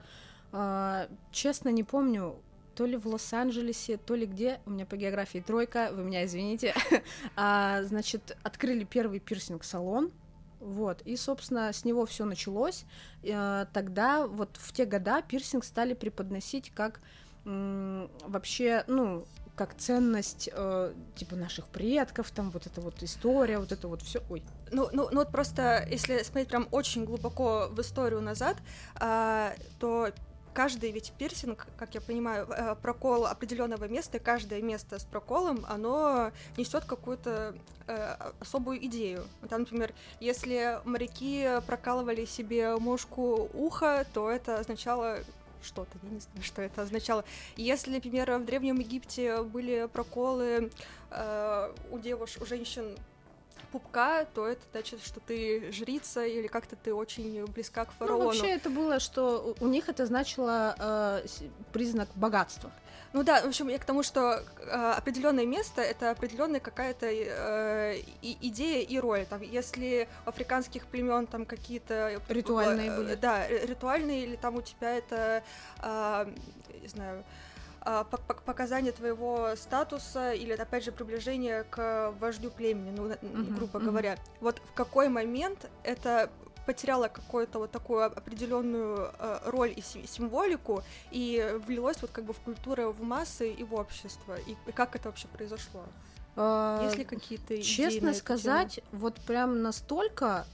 [0.52, 2.36] а, честно, не помню,
[2.76, 6.74] то ли в Лос-Анджелесе, то ли где, у меня по географии тройка, вы меня извините,
[7.36, 10.12] а, значит, открыли первый пирсинг-салон,
[10.60, 12.86] вот, и, собственно, с него все началось.
[13.32, 17.02] А, тогда, вот в те года, пирсинг стали преподносить как
[17.46, 19.26] вообще, ну,
[19.60, 24.22] как ценность э, типа наших предков, там вот эта вот история, вот это вот все.
[24.30, 24.42] Ой.
[24.72, 28.56] Ну, ну, ну вот просто, если смотреть прям очень глубоко в историю назад,
[29.02, 30.14] э, то
[30.54, 36.32] каждый ведь пирсинг, как я понимаю, э, прокол определенного места, каждое место с проколом, оно
[36.58, 37.56] несет какую-то
[37.88, 39.26] э, особую идею.
[39.50, 45.20] Там, например, если моряки прокалывали себе мушку уха, то это означало
[45.62, 47.26] что-то, я не знаю, что это означало.
[47.58, 50.72] Если, например, в Древнем Египте были проколы
[51.12, 52.96] э, у девушек, у женщин
[53.72, 58.26] пупка, то это значит, что ты жрица или как-то ты очень близка к Ну, фараону.
[58.26, 61.26] вообще это было, что у них это значило э,
[61.74, 62.72] признак богатства.
[63.12, 67.98] Ну да, в общем, я к тому, что э, определенное место это определенная какая-то э,
[68.22, 69.26] и- идея и роль.
[69.26, 73.16] Там, если у африканских племен там какие-то Ритуальные э, были.
[73.16, 75.42] Да, ри- ритуальные, или там у тебя это,
[75.80, 76.32] а,
[76.82, 77.24] не знаю.
[77.82, 83.56] А, пок- пок- показание твоего статуса или опять же приближение к вождю племени, ну, Мгм,
[83.56, 83.88] грубо мгм.
[83.90, 84.18] говоря.
[84.42, 86.30] Вот в какой момент это
[86.66, 92.34] потеряло какую-то вот такую определенную э, роль и си- символику и влилось вот как бы
[92.34, 94.36] в культуру, в массы и в общество.
[94.46, 95.82] И, и как это вообще произошло?
[96.36, 100.46] Э, Есть ли какие-то Честно сказать, вот прям настолько...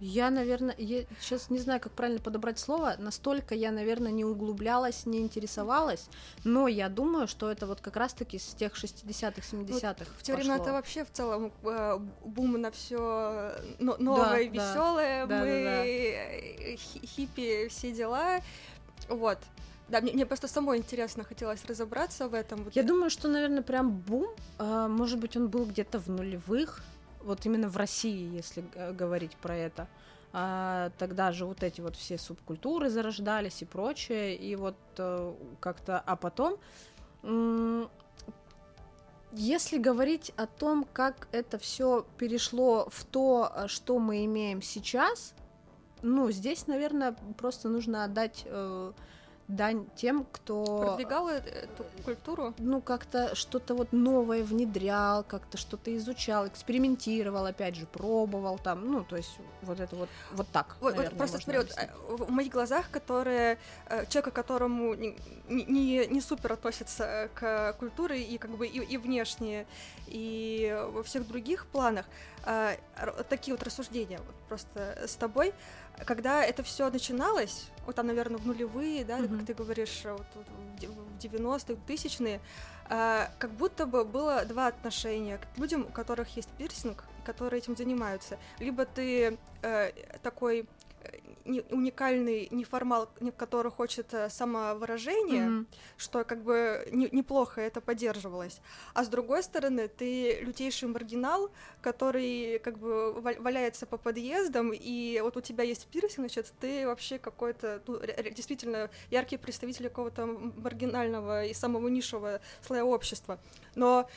[0.00, 5.04] Я, наверное, я сейчас не знаю, как правильно подобрать слово, настолько я, наверное, не углублялась,
[5.04, 6.08] не интересовалась,
[6.42, 10.10] но я думаю, что это вот как раз-таки с тех 60-х, 70-х тему?
[10.18, 14.38] В те времена это вообще в целом э, бум на все новое, Да, да.
[14.40, 15.86] веселое, Да, мы да, да.
[15.86, 18.40] э, хи- хиппи, все дела.
[19.08, 19.38] Вот.
[19.88, 22.62] Да, мне, мне просто самой интересно хотелось разобраться в этом.
[22.64, 26.82] Вот Я думаю, что, наверное, прям бум, а, может быть, он был где-то в нулевых,
[27.22, 29.88] вот именно в России, если говорить про это.
[30.32, 35.98] А, тогда же вот эти вот все субкультуры зарождались и прочее, и вот э, как-то,
[35.98, 36.56] а потом,
[39.32, 45.34] если говорить о том, как это все перешло в то, а, что мы имеем сейчас,
[46.02, 48.92] ну, здесь, наверное, просто нужно отдать э,
[49.50, 52.54] дань тем, кто продвигала эту культуру.
[52.58, 59.04] ну, как-то что-то вот новое внедрял, как-то что-то изучал, экспериментировал, опять же, пробовал там, ну,
[59.04, 62.20] то есть вот это вот, вот так, Вот, вот наверное, просто можно смотри, вот, объяснить.
[62.20, 65.16] э, в моих глазах, которые э, человека, которому не,
[65.48, 69.66] не, не супер относится к культуре и как бы и, и внешне,
[70.06, 72.06] и во всех других планах,
[72.44, 72.76] э,
[73.28, 75.52] такие вот рассуждения вот просто с тобой,
[76.04, 79.38] когда это все начиналось, вот там, наверное, в нулевые, да, Мгм.
[79.38, 82.40] как ты говоришь, вот, вот в де- в 90-е, тысячные,
[82.88, 87.76] э, как будто бы было два отношения к людям, у которых есть пирсинг, которые этим
[87.76, 88.38] занимаются.
[88.58, 90.64] Либо ты э, такой э,
[91.70, 95.66] уникальный неформал, не- который хочет э, самовыражения, Мгм.
[95.96, 98.60] что как бы не- неплохо это поддерживалось.
[98.94, 101.50] А с другой стороны, ты лютейший маргинал,
[101.82, 106.86] который как бы ва- валяется по подъездам, и вот у тебя есть пирсинг, значит, ты
[106.86, 107.98] вообще какой-то, ну,
[108.34, 113.38] действительно яркий представитель какого-то маргинального и самого низшего слоя общества.
[113.74, 114.08] Но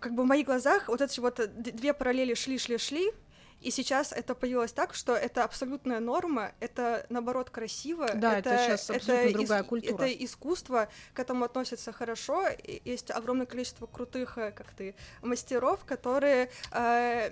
[0.00, 3.12] как бы в моих глазах вот эти вот две параллели шли, шли, шли,
[3.62, 8.08] и сейчас это появилось так, что это абсолютная норма, это наоборот красиво.
[8.14, 9.94] Да, это щас абсолютно другая культура.
[10.04, 12.48] Это искусство, к этому относятся хорошо.
[12.48, 17.30] и есть огромное количество крутых, э, как ты, мастеров, которые э,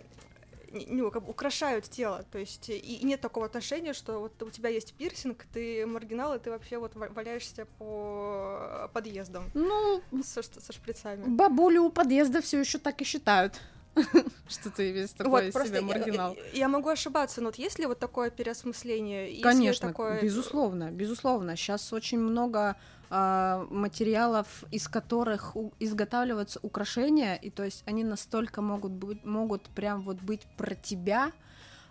[0.72, 2.24] ну, как бы украшают тело.
[2.30, 6.34] То есть и, и нет такого отношения, что вот у тебя есть пирсинг, ты маргинал,
[6.34, 11.24] и ты вообще вот ва- валяешься по подъездам Ну, со, со шприцами.
[11.26, 13.60] бабули у подъезда все еще так и считают,
[14.48, 16.36] что ты весь такой Вот, себе маргинал.
[16.52, 19.42] Я, я могу ошибаться, но вот есть ли вот такое переосмысление?
[19.42, 20.22] Конечно, такое...
[20.22, 21.56] безусловно, безусловно.
[21.56, 22.76] Сейчас очень много
[23.10, 29.62] а, материалов, из которых у- изготавливаются украшения, и то есть они настолько могут быть, могут
[29.70, 31.32] прям вот быть про тебя,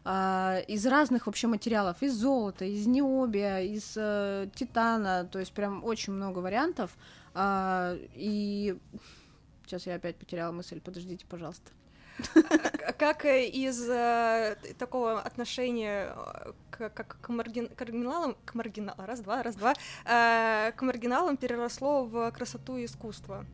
[0.06, 5.84] а, из разных вообще материалов, из золота, из необия, из э, титана, то есть прям
[5.84, 6.98] очень много вариантов.
[7.34, 8.78] А, и
[9.66, 11.72] сейчас я опять потеряла мысль, подождите, пожалуйста.
[12.97, 19.05] Как э, из э, такого отношения э, к, как к, маргин- к маргиналам, к маргиналам,
[19.05, 19.73] раз-два, раз-два,
[20.05, 23.45] э, к маргиналам переросло в красоту и искусство?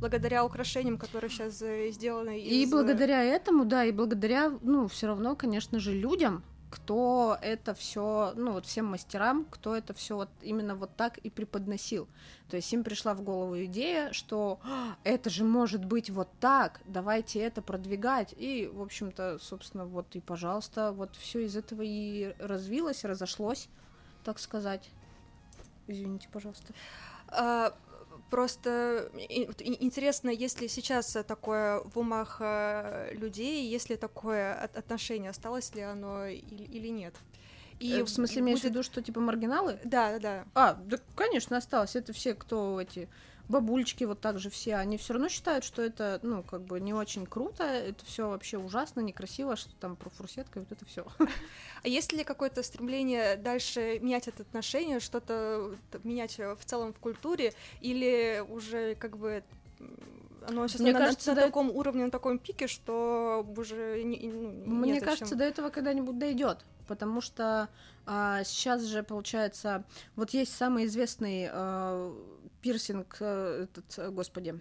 [0.00, 1.62] Благодаря украшениям, которые сейчас
[1.94, 2.68] сделаны И из...
[2.68, 8.32] э, благодаря этому, да, и благодаря, ну, все равно, конечно же, людям, кто это все,
[8.34, 12.08] ну, вот всем мастерам, кто это все вот именно вот так и преподносил.
[12.48, 16.80] То есть им пришла в голову идея, что «А, это же может быть вот так,
[16.86, 18.34] давайте это продвигать.
[18.38, 23.68] И, в общем-то, собственно, вот и, пожалуйста, вот все из этого и развилось, разошлось,
[24.24, 24.88] так сказать.
[25.88, 26.72] Извините, пожалуйста.
[28.32, 29.10] Просто
[29.58, 35.74] интересно, есть ли сейчас такое в умах э, людей, есть ли такое от- отношение, осталось
[35.74, 37.14] ли оно или, нет.
[37.78, 39.78] И Э, в смысле, имеешь в будет- виду, что типа маргиналы?
[39.84, 40.44] Да, да, да.
[40.54, 41.94] А, да, конечно, осталось.
[41.94, 43.06] Это все, кто эти
[43.48, 46.94] бабульчики, вот так же все, они все равно считают, что это, ну, как бы не
[46.94, 51.06] очень круто, это все вообще ужасно, некрасиво, что там про фурсетка, вот это все.
[51.82, 56.92] А есть ли какое-то стремление дальше менять это отношение, что-то т- менять э, в целом
[56.92, 59.42] в культуре, или уже как бы
[60.48, 64.18] оно сейчас Мне на, кажется, на да- таком уровне, на таком пике, что уже не,
[64.30, 65.06] ну, Мне незачем.
[65.08, 67.68] кажется, до этого когда-нибудь дойдет, потому что
[68.06, 69.84] а, сейчас же получается,
[70.16, 72.12] вот есть самый известный а,
[72.60, 74.58] пирсинг, э, этот, господи,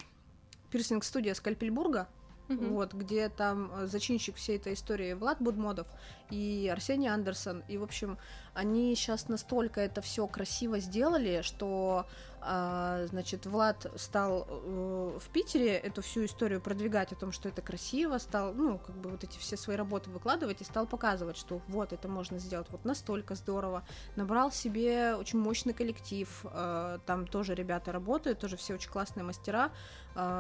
[0.72, 2.08] пирсинг студия Скальпельбурга,
[2.52, 2.74] Мгм.
[2.74, 5.88] вот, где там э, зачинщик всей этой истории Влад Будмодов
[6.30, 7.64] и Арсений Андерсон.
[7.68, 8.18] И, в общем,
[8.54, 12.06] они сейчас настолько это все красиво сделали, что,
[12.42, 17.62] а, значит, Влад стал э, в Питере эту всю историю продвигать о том, что это
[17.62, 21.62] красиво, стал, ну, как бы вот эти все свои работы выкладывать и стал показывать, что
[21.68, 23.84] вот это можно сделать вот настолько здорово.
[24.16, 29.72] Набрал себе очень мощный коллектив, э, там тоже ребята работают, тоже все очень классные мастера,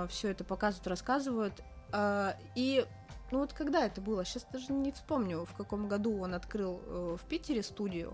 [0.09, 1.61] все это показывают, рассказывают.
[1.91, 2.85] А, И
[3.31, 7.17] ну вот когда это было, сейчас даже не вспомню, в каком году он открыл э,
[7.21, 8.13] в Питере студию,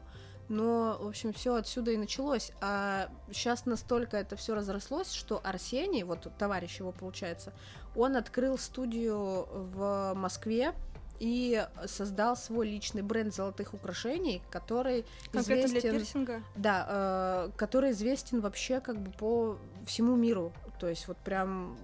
[0.49, 2.51] но, в общем, все отсюда и началось.
[2.61, 7.51] А сейчас настолько это все разрослось, что Арсений, вот товарищ его получается,
[7.95, 10.73] он открыл студию в Москве
[11.19, 15.91] и создал свой личный бренд золотых украшений, который Конкретно для известен...
[15.99, 16.43] пирсинга?
[16.55, 20.53] Да, э, который известен вообще как бы по всему миру.
[20.79, 21.75] То есть вот прям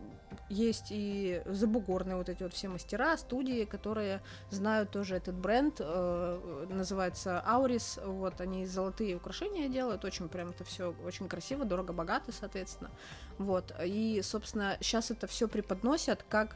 [0.49, 6.65] есть и забугорные вот эти вот все мастера, студии, которые знают тоже этот бренд, э,
[6.69, 12.32] называется Аурис, вот они золотые украшения делают, очень прям это все очень красиво, дорого, богато,
[12.32, 12.91] соответственно,
[13.38, 16.56] вот, и, собственно, сейчас это все преподносят как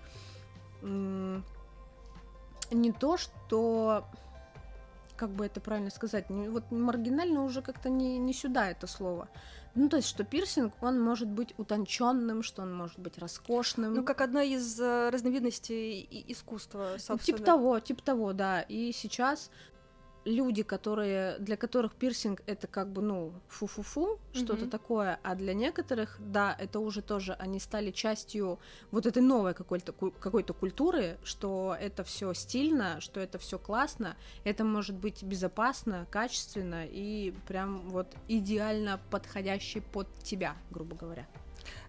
[0.82, 1.44] м,
[2.72, 4.06] не то, что
[5.16, 9.28] как бы это правильно сказать, не- вот маргинально уже как-то не, не сюда это слово.
[9.78, 13.94] Ну, то есть, что пирсинг, он может быть утонченным, что он может быть роскошным.
[13.94, 17.38] Ну, как одна из э, разновидностей искусства, Ну, собственно.
[17.38, 18.62] Типа того, типа того, да.
[18.62, 19.52] И сейчас
[20.28, 24.70] люди, которые, для которых пирсинг это как бы, ну, фу-фу-фу, что-то Мгм.
[24.70, 28.60] такое, а для некоторых, да, это уже тоже, они стали частью
[28.92, 34.64] вот этой новой какой-то, какой-то культуры, что это все стильно, что это все классно, это
[34.64, 41.28] может быть безопасно, качественно и прям вот идеально подходящий под тебя, грубо говоря.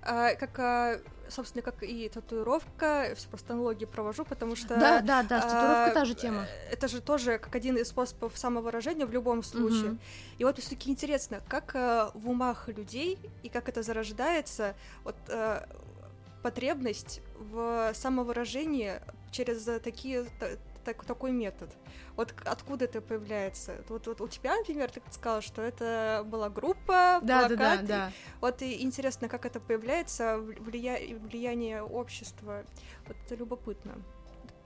[0.03, 4.77] А, как, а, собственно, как и татуировка, все просто аналогии провожу, потому что...
[4.77, 6.47] Да, да, да, татуировка а, та же тема.
[6.71, 9.91] Это же тоже как один из способов самовыражения в любом случае.
[9.91, 10.01] Мгм.
[10.39, 15.67] И вот все-таки интересно, как э, в умах людей и как это зарождается вот э,
[16.43, 20.57] потребность в самовыражении через такие та-
[20.95, 21.71] так- такой метод.
[22.17, 23.77] Вот откуда это появляется?
[23.89, 27.87] Вот, вот у тебя, например, ты сказала, что это была группа, Да, да, да, плакаты.
[27.87, 28.13] да.
[28.41, 32.65] Вот и интересно, как это появляется, влия- влияние общества.
[33.07, 33.93] Вот это любопытно.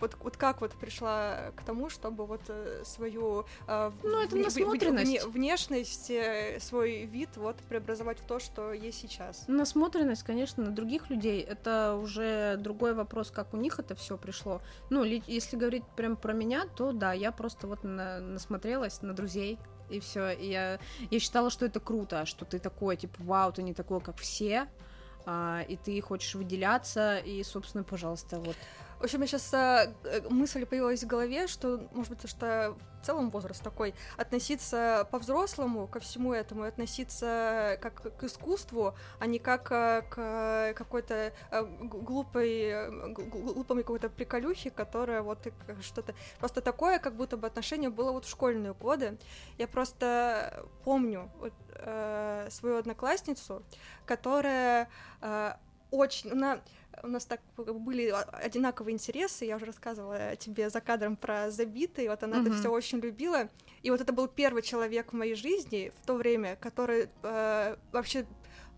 [0.03, 4.35] Вот, вот как вот пришла к тому, чтобы вот э, свою э, в- Ну, это
[4.35, 5.12] насмотренность.
[5.25, 9.45] вне- внешность, э, свой вид вот преобразовать в то, что есть сейчас.
[9.47, 14.61] Насмотренность, конечно, на других людей, это уже другой вопрос, как у них это все пришло.
[14.91, 19.12] Ну, ли- если говорить прям про меня, то да, я просто вот на- насмотрелась на
[19.15, 19.57] друзей,
[19.88, 20.31] и все.
[20.31, 20.81] я,
[21.12, 24.67] я считала, что это круто, что ты такой, типа, вау, ты не такой, как все,
[25.27, 28.57] а, и ты хочешь выделяться, и, собственно, пожалуйста, вот.
[29.03, 29.53] В общем, сейчас
[30.31, 35.88] мысль появилась в голове, что, может быть, то, что в целом возраст такой, относиться по-взрослому
[35.88, 42.61] ко всему этому, относиться как к искусству, а не как э, к какой-то э, глупой,
[42.61, 45.49] э, глупой какой-то приколюхе, которая вот
[45.81, 46.15] что-то...
[46.38, 49.19] Просто такое, как будто бы отношение было вот в школьные годы.
[49.59, 53.65] Я просто помню вот, э, свою одноклассницу,
[54.07, 54.88] которая
[55.23, 55.55] э,
[55.91, 56.31] очень...
[56.31, 56.61] Она,
[57.03, 62.23] у нас так были одинаковые интересы, я уже рассказывала тебе за кадром про забитый, вот
[62.23, 62.59] она это Мгм.
[62.59, 63.49] все очень любила,
[63.83, 68.27] и вот это был первый человек в моей жизни в то время, который э, вообще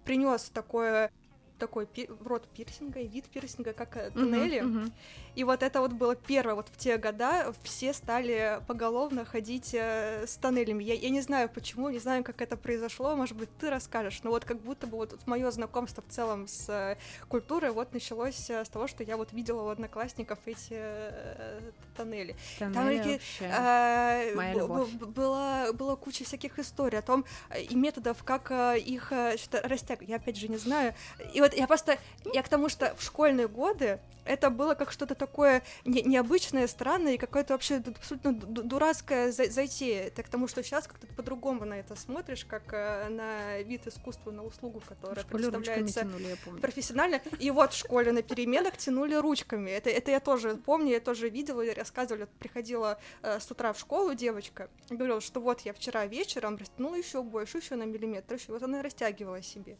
[0.05, 1.11] принес такое
[1.59, 4.61] такой пи- род пирсинга и вид пирсинга, как э, туннели.
[4.61, 4.93] Мгм, мгм.
[5.35, 10.27] И вот это вот было первое, вот в те года все стали поголовно ходить э,
[10.27, 10.85] с тоннелями.
[10.85, 14.31] Я, я не знаю почему, не знаю, как это произошло, может быть, ты расскажешь, но
[14.31, 16.97] вот как будто бы вот мое знакомство в целом с э,
[17.29, 21.61] культурой вот началось э, с того, что я вот видела у одноклассников эти э,
[21.97, 22.37] тоннели.
[22.59, 23.51] Тоннели такие, вообще.
[23.53, 24.91] А, Моя любовь.
[24.93, 30.09] Была, была куча всяких историй о том, э, и методов, как э, их э, растягивать.
[30.09, 30.95] Я опять же не знаю.
[31.33, 31.99] И вот я просто,
[32.33, 37.15] я к тому, что в школьные годы это было как что-то такое не- необычное, странное
[37.15, 40.05] и какое-то вообще абсолютно ду- дурацкое за- затея.
[40.09, 44.31] Это к тому, что сейчас как-то по-другому на это смотришь, как э, на вид искусства,
[44.33, 47.21] на услугу, которая представляется тянули, профессионально.
[47.41, 49.71] И вот в школе на переменах тянули ручками.
[49.71, 52.27] Это, это я тоже помню, я тоже видела и рассказывали.
[52.39, 57.23] Приходила э, с утра в школу девочка, говорила, что вот я вчера вечером растянула еще
[57.23, 59.77] больше, еще на миллиметр, еще вот она растягивала себе.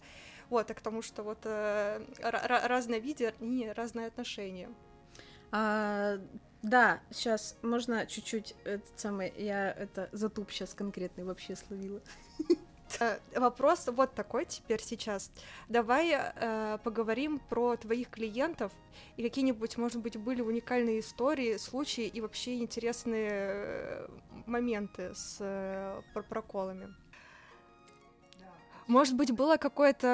[0.51, 4.69] Вот, а к тому, что вот э, ра- ра- разное видение, разное отношение.
[5.57, 6.19] А,
[6.63, 12.01] да, сейчас можно чуть-чуть этот самый, я это затуп сейчас конкретный вообще словила.
[13.01, 15.33] Э, Вопрос вот такой теперь сейчас.
[15.69, 18.73] Давай э, поговорим про твоих клиентов
[19.17, 24.09] и какие-нибудь, может быть, были уникальные истории, случаи и вообще интересные э,
[24.47, 26.95] моменты с э, пр- проколами.
[28.87, 30.07] Может быть, было какое-то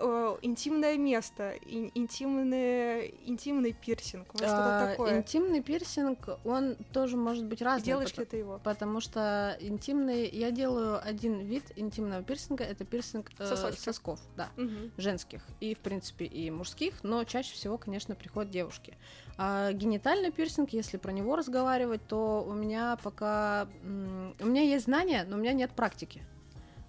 [0.00, 5.18] э, интимное место, ин- интимный, интимный пирсинг, что-то А, такое.
[5.18, 7.84] Интимный пирсинг, он тоже может быть разный.
[7.84, 8.58] Делаешь пото- ли ты его?
[8.64, 14.92] Потому что интимный, я делаю один вид интимного пирсинга, это пирсинг э, сосков, да, Мгм.
[14.96, 18.96] женских и в принципе и мужских, но чаще всего, конечно, приходят девушки.
[19.36, 25.26] А генитальный пирсинг, если про него разговаривать, то у меня пока у меня есть знания,
[25.28, 26.24] но у меня нет практики.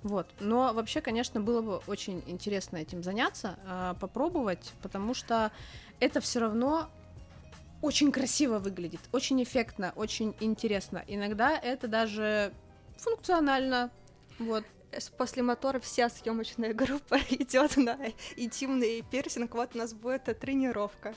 [0.06, 0.28] Вот.
[0.40, 5.52] Но вообще, конечно, было бы очень интересно этим заняться, а, попробовать, потому что
[6.00, 6.92] это все равно
[7.82, 11.04] очень красиво выглядит, очень эффектно, очень интересно.
[11.08, 12.54] Иногда это даже
[12.98, 13.90] функционально.
[14.38, 14.64] Вот.
[15.18, 17.98] После мотора вся съемочная группа идет на
[18.36, 19.56] интимный пирсинг.
[19.56, 21.16] Вот у нас будет тренировка.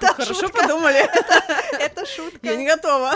[0.00, 0.60] Хорошо шутка.
[0.60, 1.08] подумали.
[1.80, 2.38] Это шутка.
[2.42, 3.14] Я не готова.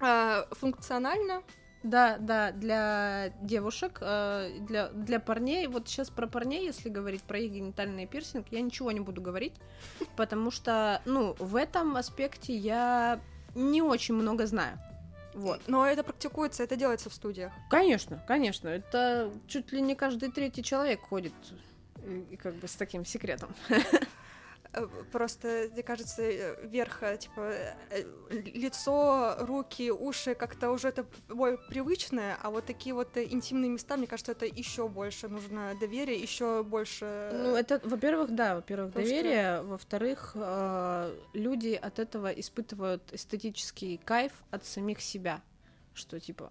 [0.00, 1.44] А, Функционально.
[1.84, 7.38] Да, да, для девушек, э, для, для парней, вот сейчас про парней, если говорить про
[7.38, 9.52] их генитальный пирсинг, я ничего не буду говорить,
[10.16, 13.20] потому что, ну, в этом аспекте я
[13.54, 14.78] не очень много знаю.
[15.34, 15.60] Вот.
[15.66, 17.52] Но это практикуется, это делается в студиях.
[17.68, 21.34] Конечно, конечно, это чуть ли не каждый третий человек ходит
[22.06, 23.54] и, и как бы с таким секретом.
[24.74, 27.52] Э, Просто, мне кажется, э, верх, э, типа,
[28.30, 34.06] лицо, руки, уши, как-то уже это более привычное, а вот такие вот интимные места, мне
[34.06, 37.30] кажется, это еще больше нужно доверия, еще больше...
[37.32, 44.00] Ну, это, во-первых, да, во-первых, Потому что- доверие, во-вторых, э, люди от этого испытывают эстетический
[44.04, 45.40] кайф от самих себя,
[45.94, 46.50] что типа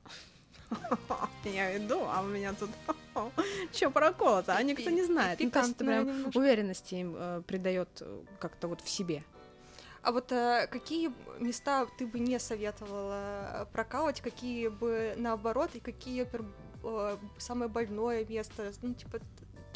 [1.46, 2.70] я иду, а у меня тут
[3.72, 5.40] что проколото, а никто не знает.
[5.40, 9.24] Ну, есть это Пикантное прям уверенности им э, придает э, как-то вот в себе.
[10.04, 16.28] А вот э, какие места ты бы не советовала прокалывать, какие бы наоборот, и какие
[16.84, 18.74] э, самое больное место?
[18.82, 19.20] Ну, типа,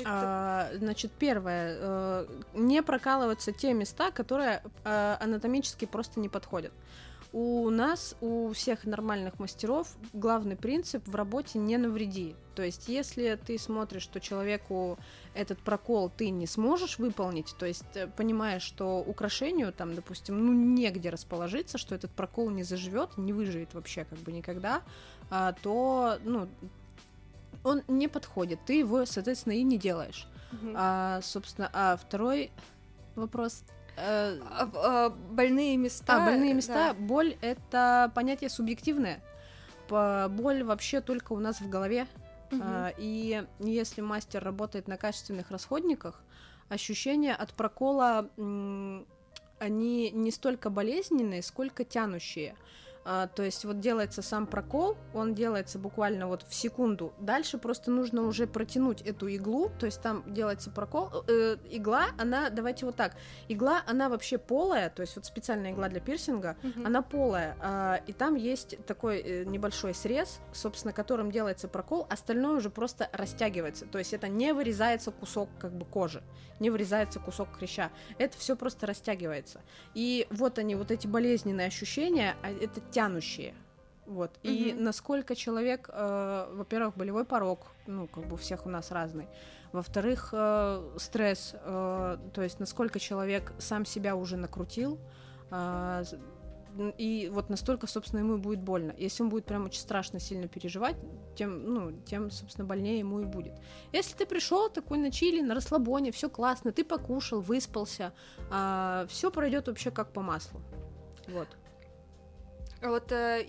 [0.06, 6.74] А, значит, первое, э, не прокалываются те места, которые э, анатомически просто не подходят.
[7.34, 12.36] У нас, у всех нормальных мастеров, главный принцип в работе не навреди.
[12.56, 14.98] То есть, если ты смотришь, что человеку
[15.36, 20.54] этот прокол ты не сможешь выполнить, то есть э, понимаешь, что украшению там, допустим, ну
[20.54, 24.82] негде расположиться, что этот прокол не заживет, не выживет вообще как бы никогда,
[25.30, 26.48] а, то, ну,
[27.64, 30.28] он не подходит, ты его, соответственно, и не делаешь.
[30.52, 30.74] Мгм.
[30.76, 32.52] А, собственно, а второй
[33.16, 33.64] вопрос.
[33.98, 36.24] Э, А, а, больные места.
[36.24, 36.94] а, больные э, места, да.
[36.94, 39.22] боль это понятие субъективное.
[39.90, 42.08] Боль вообще только у нас в голове.
[42.62, 46.22] А, И если мастер работает на качественных расходниках,
[46.70, 48.30] ощущения от прокола
[49.60, 52.56] они не столько болезненные, сколько тянущие.
[53.10, 57.14] А, то есть вот делается сам прокол, он делается буквально вот в секунду.
[57.20, 61.24] Дальше просто нужно уже протянуть эту иглу, то есть там делается прокол.
[61.30, 63.16] Э, игла, она, давайте вот так,
[63.48, 66.86] игла, она вообще полая, то есть вот специальная игла для пирсинга, Мгм.
[66.86, 72.58] она полая, а, и там есть такой э, небольшой срез, собственно, которым делается прокол, остальное
[72.58, 76.22] уже просто растягивается, то есть это не вырезается кусок как бы кожи,
[76.60, 79.62] не вырезается кусок хряща, это все просто растягивается.
[79.94, 83.54] И вот они, вот эти болезненные ощущения, а это тянущие.
[84.08, 84.32] Вот.
[84.44, 84.84] И Мгм.
[84.86, 89.28] насколько человек, э, во-первых, болевой порог, ну, как бы у всех у нас разный.
[89.74, 94.98] Во-вторых, э, стресс, э, то есть насколько человек сам себя уже накрутил,
[95.52, 96.02] а,
[96.80, 98.94] н- и вот настолько, собственно, ему и будет больно.
[98.98, 100.96] Если он будет прям очень страшно сильно переживать,
[101.36, 103.54] тем, ну, тем, собственно, больнее ему и будет.
[103.94, 108.12] Если ты пришел такой на чили, на расслабоне, все классно, ты покушал, выспался,
[109.08, 110.60] все пройдет вообще как по маслу.
[111.28, 111.48] Вот.
[112.82, 113.46] А Вот, э,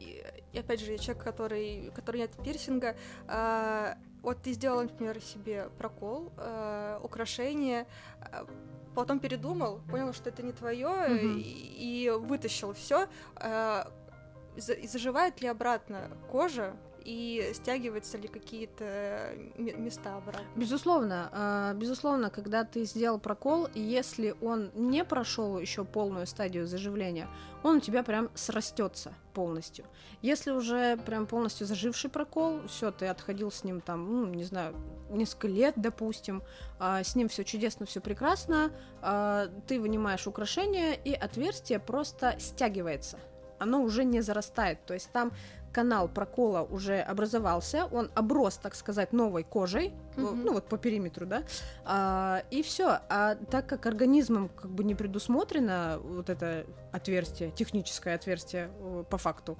[0.55, 6.33] опять же, я человек, который, который нет пирсинга, а, вот ты сделал, например, себе прокол,
[6.37, 7.87] а, украшение,
[8.21, 8.47] а,
[8.95, 11.39] потом передумал, понял, что это не твое, Мгм.
[11.39, 11.43] и,
[12.05, 13.07] и вытащил все.
[14.57, 16.75] заживает ли обратно кожа?
[17.09, 18.85] И стягиваются ли какие-то
[19.57, 20.47] м- места обратно?
[20.57, 27.27] Безусловно, а, безусловно, когда ты сделал прокол, если он не прошел еще полную стадию заживления,
[27.63, 29.87] он у тебя прям срастется полностью.
[30.21, 34.77] Если уже прям полностью заживший прокол, все, ты отходил с ним там, ну, не знаю,
[35.09, 36.43] несколько лет, допустим,
[36.79, 43.19] а, с ним все чудесно, все прекрасно, а, ты вынимаешь украшение, и отверстие просто стягивается.
[43.61, 44.87] Оно уже не зарастает.
[44.87, 45.33] То есть там
[45.73, 50.45] канал прокола уже образовался, он оброс, так сказать, новой кожей, Мгм.
[50.45, 51.43] ну вот по периметру, да,
[51.85, 52.99] а, и все.
[53.09, 59.19] А так как организмом как бы не предусмотрено вот это отверстие, техническое отверстие э, по
[59.19, 59.57] факту,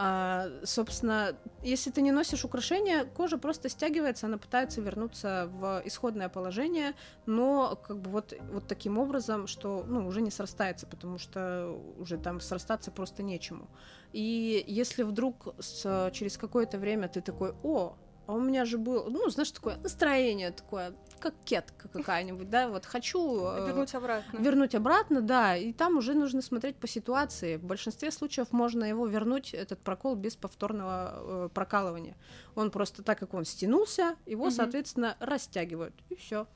[0.00, 1.34] а, собственно,
[1.64, 6.92] если ты не носишь украшения, кожа просто стягивается, она пытается вернуться в исходное положение,
[7.26, 12.16] но как бы вот, вот таким образом, что ну, уже не срастается, потому что уже
[12.16, 13.68] там срастаться просто нечему.
[14.12, 17.96] И если вдруг с, через какое-то время ты такой, о,
[18.28, 22.84] а у меня же было, ну, знаешь, такое настроение такое, как кетка какая-нибудь, да, вот
[22.84, 23.40] хочу...
[23.46, 24.36] э, Вернуть обратно.
[24.38, 27.56] Вернуть обратно, да, и там уже нужно смотреть по ситуации.
[27.56, 32.16] В большинстве случаев можно его вернуть, этот прокол, без повторного э, прокалывания.
[32.54, 34.52] Он просто так, как он стянулся, его, Мгм.
[34.52, 36.46] соответственно, растягивают, и все.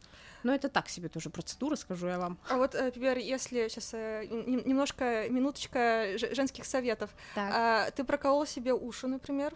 [0.42, 2.38] Но это так себе тоже процедура, скажу я вам.
[2.48, 7.10] А вот, э, например, если сейчас немножко, минуточка женских советов.
[7.54, 9.54] А, ты проколол себе уши, например,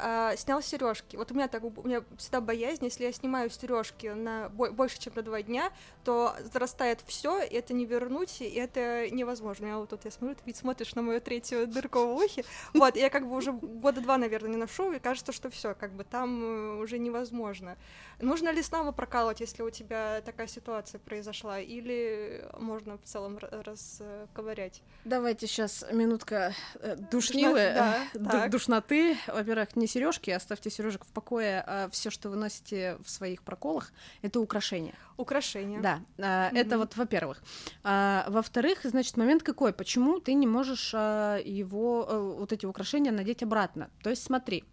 [0.00, 1.16] а, снял сережки.
[1.16, 4.98] Вот у меня так, у меня всегда боязнь, если я снимаю сережки на бо- больше,
[5.00, 5.72] чем на два дня,
[6.04, 9.66] то зарастает все, и это не вернуть, и это невозможно.
[9.66, 12.44] Я вот тут я смотрю, ты ведь смотришь на мою третью дырку в ухе.
[12.74, 15.92] Вот, я как бы уже года два, наверное, не ношу, и кажется, что все, как
[15.92, 17.76] бы там э, уже невозможно.
[18.20, 23.64] Нужно ли снова прокалывать, если у тебя такая ситуация произошла, или можно в целом р-
[23.64, 24.82] расковырять?
[25.04, 28.50] Давайте сейчас минутка э, душнилы, да, э, ду- так.
[28.50, 29.16] душноты.
[29.26, 31.62] Во-первых, не сережки, оставьте сережек в покое.
[31.66, 33.92] А все, что вы носите в своих проколах,
[34.22, 34.94] это украшения.
[35.16, 35.80] Украшения.
[35.80, 37.42] Да, а, это вот во-первых.
[37.82, 39.72] А, во-вторых, значит, момент какой?
[39.72, 43.90] Почему ты не можешь а, его, э, вот эти украшения надеть обратно?
[44.02, 44.64] То есть смотри,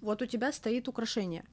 [0.00, 1.44] вот у тебя стоит украшение,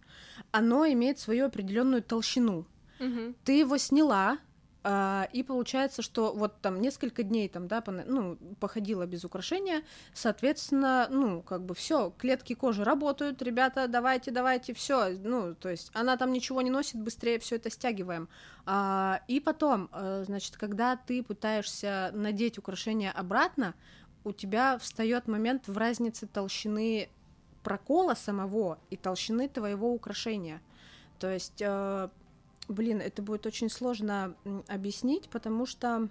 [0.51, 2.65] оно имеет свою определенную толщину.
[3.01, 3.35] Мгм.
[3.43, 4.37] Ты его сняла,
[4.83, 9.83] а, и получается, что вот там несколько дней там, да, пона- ну, походила без украшения,
[10.13, 15.91] соответственно, ну, как бы все, клетки кожи работают, ребята, давайте, давайте, все, ну, то есть
[15.93, 18.29] она там ничего не носит, быстрее все это стягиваем.
[18.65, 23.73] А, и потом, э, значит, когда ты пытаешься надеть украшение обратно,
[24.23, 27.09] у тебя встает момент в разнице толщины
[27.63, 30.61] прокола самого и толщины твоего украшения.
[31.19, 32.09] То есть э,
[32.71, 34.35] Блин, это будет очень сложно
[34.69, 36.07] объяснить, потому что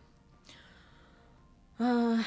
[1.78, 2.18] а,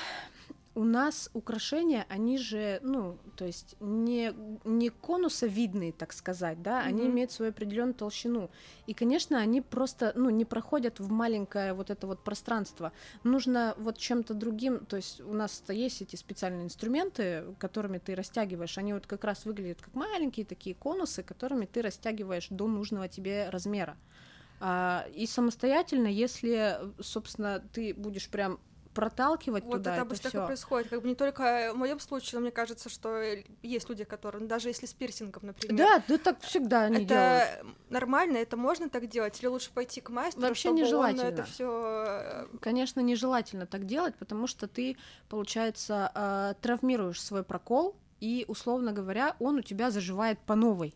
[0.75, 7.03] у нас украшения, они же, ну, то есть не, не конусовидные, так сказать, да, они
[7.03, 7.07] Мгм.
[7.07, 8.49] имеют свою определенную толщину.
[8.87, 12.91] И, конечно, они просто, ну, не проходят в маленькое вот это вот пространство.
[13.23, 18.77] Нужно вот чем-то другим, то есть у нас есть эти специальные инструменты, которыми ты растягиваешь,
[18.77, 23.49] они вот как раз выглядят как маленькие такие конусы, которыми ты растягиваешь до нужного тебе
[23.49, 23.99] размера.
[24.59, 28.59] А, и самостоятельно, если, собственно, ты будешь прям
[28.93, 30.43] проталкивать Вот туда это это, обычно так всё.
[30.43, 30.89] и происходит.
[30.89, 33.21] Как бы не только в моем случае, но мне кажется, что
[33.61, 35.77] есть люди, которые, даже если с пирсингом, например.
[35.77, 37.43] Да, да так всегда они делают.
[37.43, 41.27] это нормально, это можно так делать, или лучше пойти к мастеру, Вообще чтобы он нежелательно.
[41.29, 42.47] это все.
[42.61, 44.97] Конечно, нежелательно так делать, потому что ты,
[45.29, 50.93] получается, травмируешь свой прокол, и, условно говоря, он у тебя заживает по новой.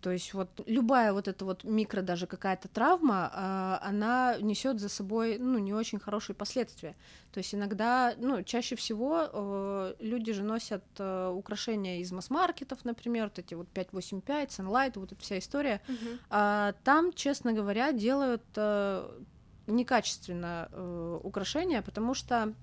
[0.00, 4.88] То есть вот любая вот эта вот микро даже какая-то травма, а, она несет за
[4.88, 6.94] собой ну не очень хорошие последствия.
[7.32, 13.24] То есть иногда, ну чаще всего э, люди же носят э, украшения из масс-маркетов, например,
[13.24, 15.80] вот эти вот 585, Sunlight, вот эта вся история.
[16.30, 19.10] А, там, честно говоря, делают э,
[19.66, 22.54] некачественно украшения, потому что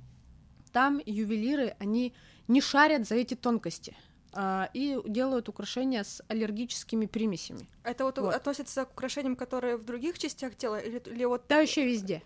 [0.71, 2.13] там ювелиры, они
[2.47, 3.95] не шарят за эти тонкости
[4.36, 7.67] а, и делают украшения с аллергическими примесями.
[7.83, 8.33] Это вот, Вот.
[8.36, 11.43] относится к украшениям, которые в других частях тела, или, или вот.
[11.47, 12.21] Да, еще везде.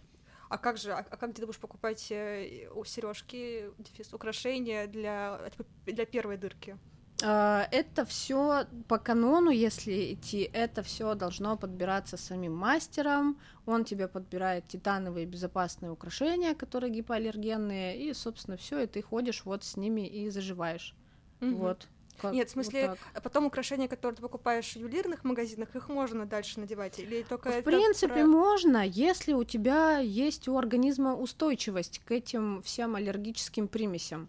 [0.50, 5.40] А как же, а, а как ты будешь покупать э, сережки, дефис, украшения для,
[5.86, 6.78] для первой дырки?
[7.22, 13.40] А, Это все по канону, если идти, это все должно подбираться самим мастером.
[13.66, 19.64] Он тебе подбирает титановые безопасные украшения, которые гипоаллергенные, и, собственно, все, и ты ходишь вот
[19.64, 20.96] с ними и заживаешь.
[21.42, 21.58] Мгм.
[21.58, 21.88] Вот.
[22.22, 22.98] Как- Нет, в вот смысле, так.
[23.14, 27.00] А потом украшения, которые ты покупаешь в ювелирных магазинах, их можно дальше надевать?
[27.00, 32.62] Или только В принципе, про- можно, если у тебя есть у организма устойчивость к этим
[32.62, 34.28] всем аллергическим примесям.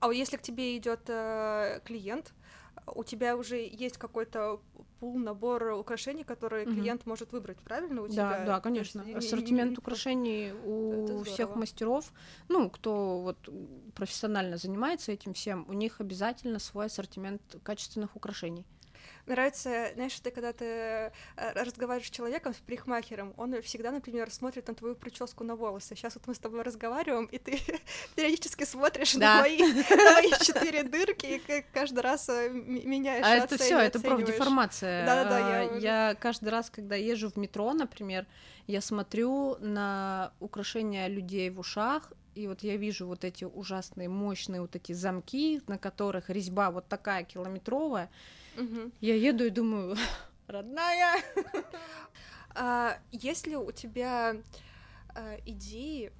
[0.00, 1.00] А вот если к тебе идет
[1.84, 2.32] клиент,
[2.94, 4.60] у тебя уже есть какой-то
[5.00, 6.74] пул, набор украшений, которые Мгм.
[6.76, 8.02] клиент может выбрать, правильно?
[8.02, 8.44] У Да, тебя?
[8.46, 9.00] да, есть конечно.
[9.02, 12.12] не- не- Ассортимент не- украшений Это у всех мастеров,
[12.48, 13.36] ну, кто вот
[13.94, 18.64] профессионально занимается этим всем, у них обязательно свой ассортимент качественных украшений.
[19.26, 24.68] Нравится, знаешь, ты когда ты э, разговариваешь с человеком, с парикмахером, он всегда, например, смотрит
[24.68, 25.96] на твою прическу на волосы.
[25.96, 27.58] Сейчас вот мы с тобой разговариваем, и ты
[28.14, 29.36] периодически смотришь Да.
[29.36, 29.58] на мои,
[30.44, 35.04] четыре дырки, и каждый раз э, меняешь А это все, это профдеформация.
[35.04, 38.26] Да-да-да, А, я- я каждый раз, когда езжу в метро, например,
[38.68, 44.60] я смотрю на украшения людей в ушах, и вот я вижу вот эти ужасные, мощные
[44.60, 48.08] вот эти замки, на которых резьба вот такая километровая.
[49.00, 49.96] Я еду и думаю,
[50.46, 51.16] родная.
[52.58, 54.34] А есть ли у тебя
[55.14, 56.10] а, идеи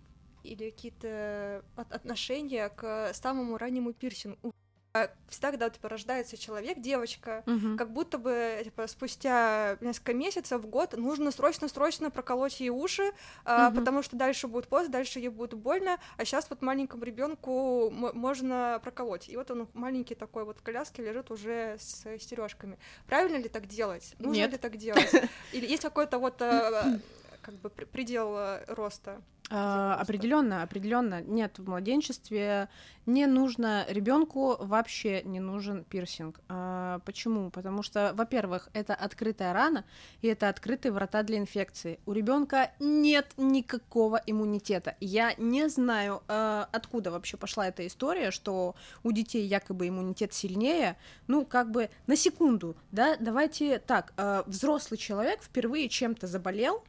[0.45, 4.53] или какие-то от- отношения к самому раннему пирсингу?
[4.97, 7.77] А, Всегда, когда типа, рождается человек, девочка, Мгм.
[7.77, 13.11] как будто бы типа, спустя несколько месяцев, год нужно срочно-срочно проколоть ей уши,
[13.45, 13.79] а, Мгм.
[13.79, 18.81] потому что дальше будет поздно, дальше ей будет больно, а сейчас вот маленькому ребенку можно
[18.85, 19.29] проколоть.
[19.29, 22.79] И вот он маленький такой вот в коляске лежит уже с сережками.
[23.07, 24.15] Правильно ли так делать?
[24.21, 24.53] Нужно Нет.
[24.53, 25.11] ли так делать?
[25.53, 27.01] Или есть какой-то вот э,
[27.47, 29.23] как бы пр- предел э, роста?
[29.49, 30.01] Пожалуйста.
[30.01, 31.21] Определенно, определенно.
[31.23, 32.69] Нет, в младенчестве
[33.07, 36.41] не нужно ребенку вообще не нужен пирсинг.
[36.49, 37.51] А, почему?
[37.51, 39.85] Потому что, во-первых, это открытая рана
[40.21, 42.01] и это открытые врата для инфекции.
[42.07, 44.97] У ребенка нет никакого иммунитета.
[44.99, 48.75] Я не знаю, а, откуда вообще пошла эта история, что
[49.05, 50.97] у детей якобы иммунитет сильнее.
[51.29, 54.13] Ну, как бы на секунду, да, давайте так.
[54.17, 56.83] а, взрослый человек впервые чем-то заболел,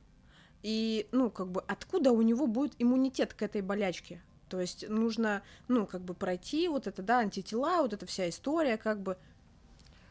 [0.64, 4.22] и, ну, как бы, откуда у него будет иммунитет к этой болячке?
[4.50, 8.78] То есть нужно, ну, как бы пройти вот это, да, антитела, вот эта вся история,
[8.78, 9.18] как бы.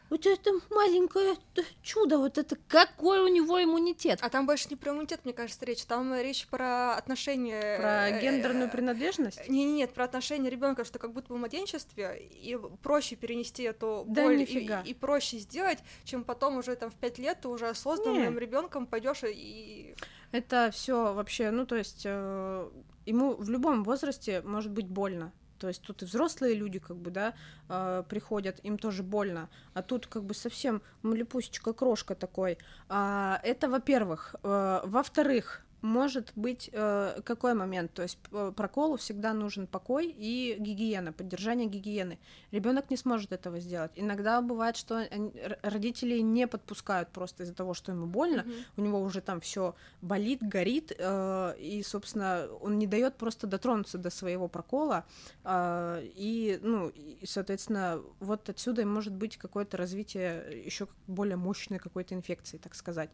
[0.09, 1.35] Вот это маленькое
[1.81, 4.19] чудо, вот это какой у него иммунитет?
[4.21, 5.83] А там больше не про иммунитет, мне кажется, речь.
[5.83, 7.77] Там речь про отношения.
[7.77, 9.49] Про э, гендерную э, принадлежность?
[9.49, 13.63] Не, не, нет, про отношения ребенка, что как будто бы в младенчестве и проще перенести
[13.63, 14.81] эту Да боль и, нифига.
[14.81, 19.23] и проще сделать, чем потом уже там в пять лет ты уже осознанным ребенком пойдешь
[19.25, 19.93] и
[20.31, 22.69] Это все вообще, ну, то есть э,
[23.05, 25.31] ему в любом возрасте может быть больно.
[25.59, 27.33] То есть тут и взрослые люди, как бы, да,
[27.69, 29.49] э, приходят, им тоже больно.
[29.73, 32.57] А тут как бы совсем малепусечка крошка такой.
[32.89, 34.35] А, это, во-первых.
[34.43, 37.93] Э, во-вторых, может быть э, какой момент?
[37.93, 42.17] То есть э, проколу всегда нужен покой и гигиена, поддержание гигиены.
[42.51, 43.91] Ребенок не сможет этого сделать.
[43.95, 48.53] Иногда бывает, что они- родители не подпускают просто из-за того, что ему больно, Мгм.
[48.77, 53.97] у него уже там все болит, горит, э, и, собственно, он не дает просто дотронуться
[53.97, 55.05] до своего прокола,
[55.43, 61.79] э, и, ну, и, соответственно, вот отсюда и может быть какое-то развитие еще более мощной
[61.79, 63.09] какой-то инфекции, так сказать.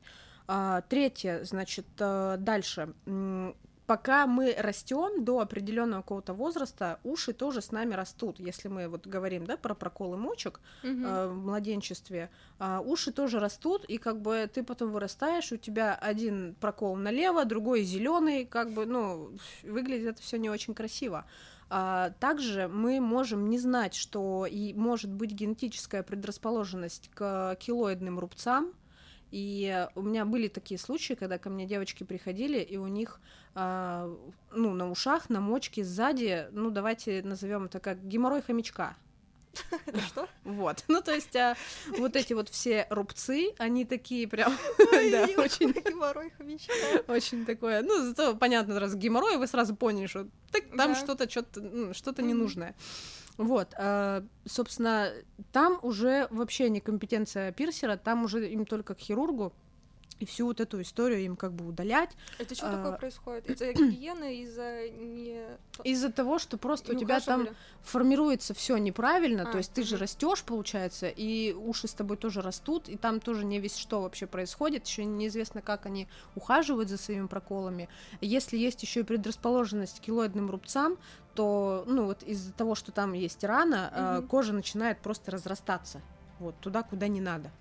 [0.47, 2.93] А, третье, значит, э, дальше.
[3.85, 8.39] Пока мы растем до определенного какого-то возраста, уши тоже с нами растут.
[8.39, 12.29] Если мы вот говорим, да, про проколы мочек, э, в младенчестве,
[12.59, 17.43] а, уши тоже растут, и как бы ты потом вырастаешь, у тебя один прокол налево,
[17.43, 19.31] другой зеленый, как бы, ну,
[19.63, 21.25] выглядит это все не очень красиво.
[21.69, 28.73] А, также мы можем не знать, что и может быть генетическая предрасположенность к килоидным рубцам,
[29.33, 33.19] и у меня были такие случаи, когда ко мне девочки приходили, и у них,
[33.55, 34.15] а,
[34.51, 38.95] ну, на ушах, на мочке сзади, ну, давайте назовем это как геморрой хомячка.
[39.85, 40.27] Это что?
[40.43, 40.83] Вот.
[40.87, 41.55] Ну, то есть, а,
[41.97, 44.85] вот эти вот все рубцы, они такие прям, да,
[45.27, 46.73] Ой, очень, геморрой хомячка.
[47.07, 47.81] очень такое.
[47.81, 50.95] Ну, зато понятно, раз геморрой, вы сразу поняли, что так, там Да.
[50.95, 52.75] что-то, что-то, что-то ненужное.
[53.37, 55.11] Вот, а, собственно,
[55.51, 59.53] там уже вообще не компетенция пирсера, там уже им только к хирургу,
[60.19, 63.49] и всю вот эту историю им как бы удалять, Это что А, такое происходит?
[63.49, 65.45] Из-за гигиены, из-за не...
[65.83, 67.47] из-за того, что просто не у тебя там
[67.81, 72.41] формируется все неправильно, А, то есть ты же растешь, получается, и уши с тобой тоже
[72.41, 76.97] растут, и там тоже не весь что вообще происходит, еще неизвестно, как они ухаживают за
[76.97, 77.89] своими проколами.
[78.21, 80.97] Если есть еще и предрасположенность к килоидным рубцам,
[81.35, 84.27] то, ну, вот из-за того, что там есть рана, Мгм.
[84.27, 86.01] кожа начинает просто разрастаться,
[86.39, 87.51] вот, туда, куда не надо.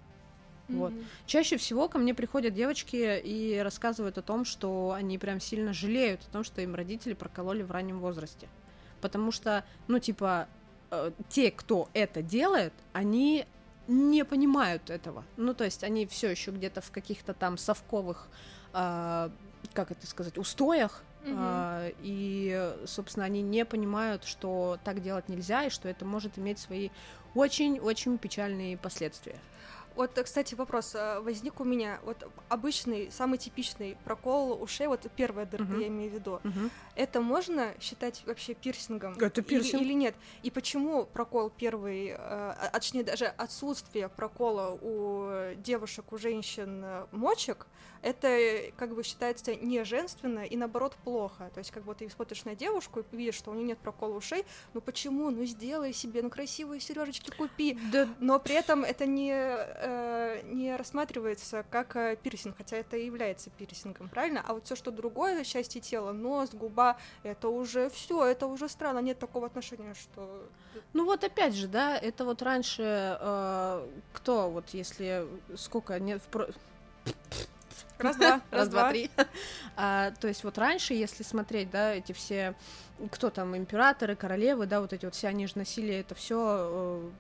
[0.69, 0.93] Вот.
[0.93, 1.05] Мгм.
[1.27, 6.23] Чаще всего ко мне приходят девочки и рассказывают о том, что они прям сильно жалеют
[6.29, 8.49] о том, что им родители прокололи в раннем возрасте.
[9.01, 10.49] Потому что, ну, типа,
[10.91, 13.47] э, те, кто это делает, они
[13.89, 15.25] не понимают этого.
[15.37, 18.29] Ну, то есть они все еще где-то в каких-то там совковых,
[18.73, 19.31] а,
[19.75, 21.03] как это сказать, устоях.
[21.25, 26.59] А, и, собственно, они не понимают, что так делать нельзя, и что это может иметь
[26.59, 26.91] свои
[27.35, 29.37] очень-очень печальные последствия.
[29.95, 32.01] Вот, кстати, вопрос э, возник у меня.
[32.05, 35.81] Вот обычный, самый типичный прокол ушей, вот первая дырка, Мгм.
[35.81, 36.41] я имею в виду.
[36.95, 39.15] Это можно считать вообще пирсингом?
[39.15, 39.83] Это Или- пирсинг.
[39.83, 40.15] Или, нет?
[40.43, 47.07] И почему прокол первый, э, а точнее даже отсутствие прокола у девушек, у женщин э,
[47.13, 47.67] мочек,
[48.03, 51.51] это э, как бы считается не женственно и наоборот плохо.
[51.55, 54.17] То есть как бы ты смотришь на девушку и видишь, что у нее нет прокола
[54.17, 54.45] ушей,
[54.75, 55.31] ну почему?
[55.31, 57.79] Ну сделай себе, ну красивые сережечки купи.
[57.93, 63.07] Да, Но при этом это не, э, не рассматривается как э, пирсинг, хотя это и
[63.07, 64.45] является пирсингом, правильно?
[64.47, 68.99] А вот все, что другое, части тела, нос, губа, это уже все, это уже странно,
[68.99, 70.49] нет такого отношения, что...
[70.93, 72.83] Ну вот опять же, да, это вот раньше
[73.21, 75.27] э, кто вот если
[75.57, 76.53] сколько нет в
[78.03, 79.11] про- Раз-два, раз два три,
[79.77, 82.55] А, то есть вот раньше, если смотреть, да, эти все
[83.11, 87.11] кто там императоры, королевы, да, вот эти вот все они же носили это все,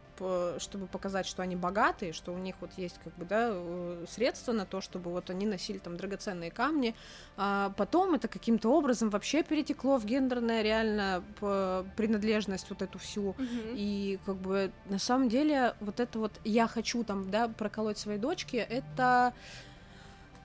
[0.59, 4.53] чтобы показать, что они богатые, что у них вот есть как бы да э, средства
[4.53, 6.95] на то, чтобы вот они носили там драгоценные камни.
[7.37, 11.24] А потом это каким-то образом вообще перетекло в гендерное реально
[11.97, 13.35] принадлежность вот эту всю.
[13.39, 13.74] Мгм.
[13.74, 18.18] И как бы на самом деле вот это вот я хочу там, да, проколоть своей
[18.18, 19.33] дочке, это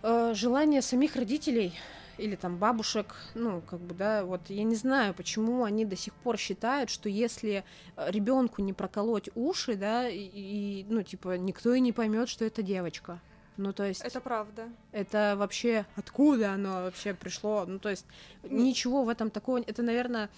[0.03, 1.73] э, желание самих родителей
[2.17, 6.13] или там бабушек, ну, как бы, да, вот я не знаю, почему они до сих
[6.13, 7.63] пор считают, что если
[7.95, 12.63] ребенку не проколоть уши, да, и, и, ну, типа, никто и не поймет, что это
[12.63, 13.19] девочка.
[13.57, 14.69] Ну, то есть, Это правда.
[14.91, 17.65] это вообще откуда оно вообще пришло?
[17.67, 18.05] Ну, то есть,
[18.43, 19.59] ничего в этом такого.
[19.59, 20.29] Это, наверное,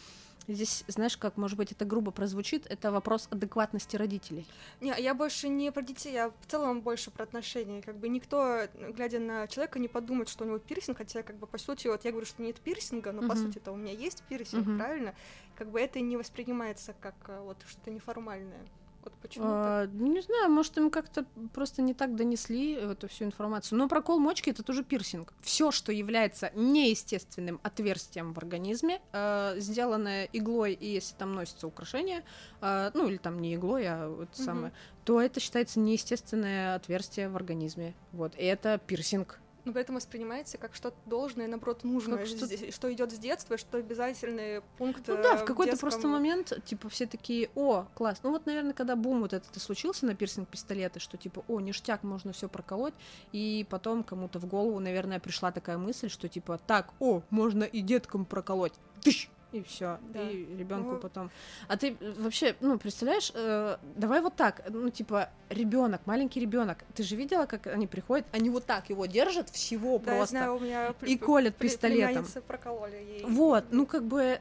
[0.53, 4.45] здесь, знаешь, как, может быть, это грубо прозвучит, это вопрос адекватности родителей.
[4.81, 7.81] Не, я больше не про детей, я в целом больше про отношения.
[7.81, 11.47] Как бы никто, глядя на человека, не подумает, что у него пирсинг, хотя, как бы,
[11.47, 13.37] по сути, вот я говорю, что нет пирсинга, но, по Мгм.
[13.37, 14.77] сути-то, у меня есть пирсинг, Мгм.
[14.77, 15.13] правильно?
[15.55, 18.65] Как бы это не воспринимается как э, вот что-то неформальное.
[19.03, 19.45] Вот почему?
[19.47, 23.77] А, ну, не знаю, может, им как-то просто не так донесли эту всю информацию.
[23.77, 25.33] Но прокол мочки это тоже пирсинг.
[25.41, 32.23] Все, что является неестественным отверстием в организме, э, сделанное иглой, и если там носится украшение,
[32.61, 34.45] э, ну или там не иглой, а вот Мгм.
[34.45, 34.73] самое,
[35.05, 37.95] то это считается неестественное отверстие в организме.
[38.11, 39.39] Вот, и это пирсинг.
[39.65, 42.71] Но при этом воспринимается как что-то должное, наоборот, нужное, что- что...
[42.71, 45.03] что идет с детства, что обязательный пункт.
[45.07, 48.19] Ну да, э, в какой-то детском- просто момент, типа, все такие, о, класс.
[48.23, 52.03] Ну вот, наверное, когда бум вот этот и случился на пирсинг-пистолеты, что типа, о, ништяк,
[52.03, 52.93] можно все проколоть,
[53.31, 57.81] и потом кому-то в голову, наверное, пришла такая мысль, что типа, так, о, можно и
[57.81, 58.73] деткам проколоть.
[59.01, 59.29] Тыщ!
[59.51, 59.97] И все.
[60.13, 60.21] Да.
[60.29, 61.31] И ребенку Ну- потом.
[61.67, 66.77] А ты э, вообще, ну, представляешь, э, давай вот так, ну, типа, ребенок, маленький ребенок.
[66.93, 70.37] Ты же видела, как они приходят, они вот так его держат всего Да, я просто.
[70.37, 72.25] знаю, у меня И колят пл- пистолетом.
[72.47, 73.25] прокололи ей.
[73.25, 74.39] Вот, ну как бы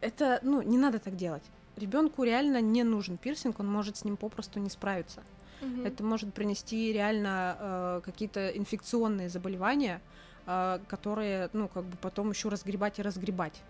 [0.00, 1.42] это, ну, не надо так делать.
[1.76, 5.22] Ребенку реально не нужен пирсинг, он может с ним попросту не справиться.
[5.62, 5.86] Мгм.
[5.86, 10.00] Это может принести реально э, какие-то инфекционные заболевания,
[10.46, 13.62] э, которые, ну, как бы потом еще разгребать и разгребать.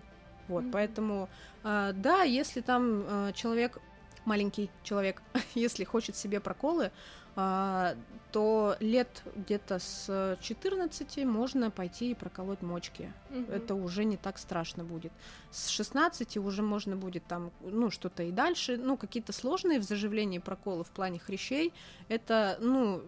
[0.50, 0.72] Вот, Мгм.
[0.72, 1.28] поэтому,
[1.64, 3.78] э, да, если там э, человек,
[4.24, 5.22] маленький человек,
[5.54, 6.90] если хочет себе проколы,
[7.36, 7.94] а,
[8.32, 13.12] то лет где-то с 14 можно пойти и проколоть мочки.
[13.30, 13.52] Мгм.
[13.52, 15.12] Это уже не так страшно будет.
[15.52, 18.76] С 16 уже можно будет там, ну, что-то и дальше.
[18.76, 21.72] Ну, какие-то сложные в заживлении проколы в плане хрящей.
[22.08, 23.02] Это, ну,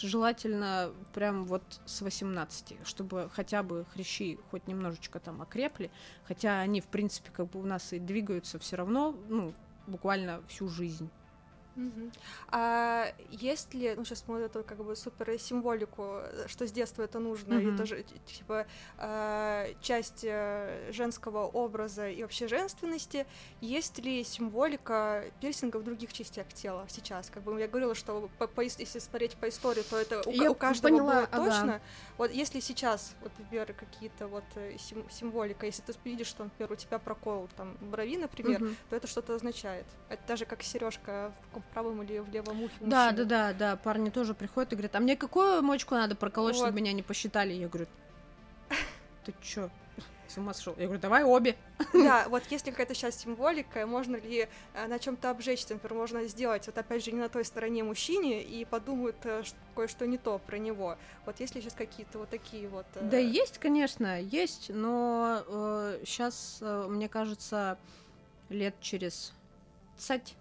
[0.00, 5.90] желательно прям вот с 18, чтобы хотя бы хрящи хоть немножечко там окрепли.
[6.24, 9.54] Хотя они, в принципе, как бы у нас и двигаются все равно, ну,
[9.86, 11.10] буквально всю жизнь.
[12.48, 17.18] А есть ли, ну сейчас мы это как бы супер символику, что с детства это
[17.18, 17.76] нужно, и Мгм.
[17.76, 18.66] тоже типа
[18.98, 23.26] э, часть э, женского образа и вообще женственности.
[23.60, 27.30] Есть ли символика пирсинга в других частях тела сейчас?
[27.30, 30.50] Как бы я говорила, что по- по если смотреть по истории, то это у, Я
[30.50, 31.44] у каждого поняла, было ага.
[31.44, 31.80] точно.
[32.18, 36.72] Вот если сейчас, вот, например, какие-то вот э, сим- символика, если ты видишь, что, например,
[36.72, 38.76] у тебя прокол там брови, например, Мгм.
[38.90, 39.86] то это что-то означает.
[40.08, 42.74] Это даже как сережка в в правом или в левом ухе.
[42.80, 46.54] Да, да, да, да, парни тоже приходят и говорят, а мне какую мочку надо проколоть,
[46.54, 46.62] Вот.
[46.64, 47.52] чтобы меня не посчитали?
[47.52, 47.88] Я говорю,
[49.24, 49.70] ты чё,
[50.28, 50.74] с ума сошел?
[50.76, 51.56] Я говорю, давай обе.
[51.92, 56.66] Да, вот если какая-то сейчас символика, можно ли э, на чем-то обжечься, например, можно сделать,
[56.66, 59.42] вот опять же, не на той стороне мужчине, и подумают э,
[59.74, 60.96] кое-что не то про него.
[61.26, 62.86] Вот если сейчас какие-то вот такие вот...
[62.94, 65.42] э, Да есть, конечно, есть, но
[66.04, 67.78] сейчас, мне кажется,
[68.48, 69.32] лет через
[69.96, 70.34] 20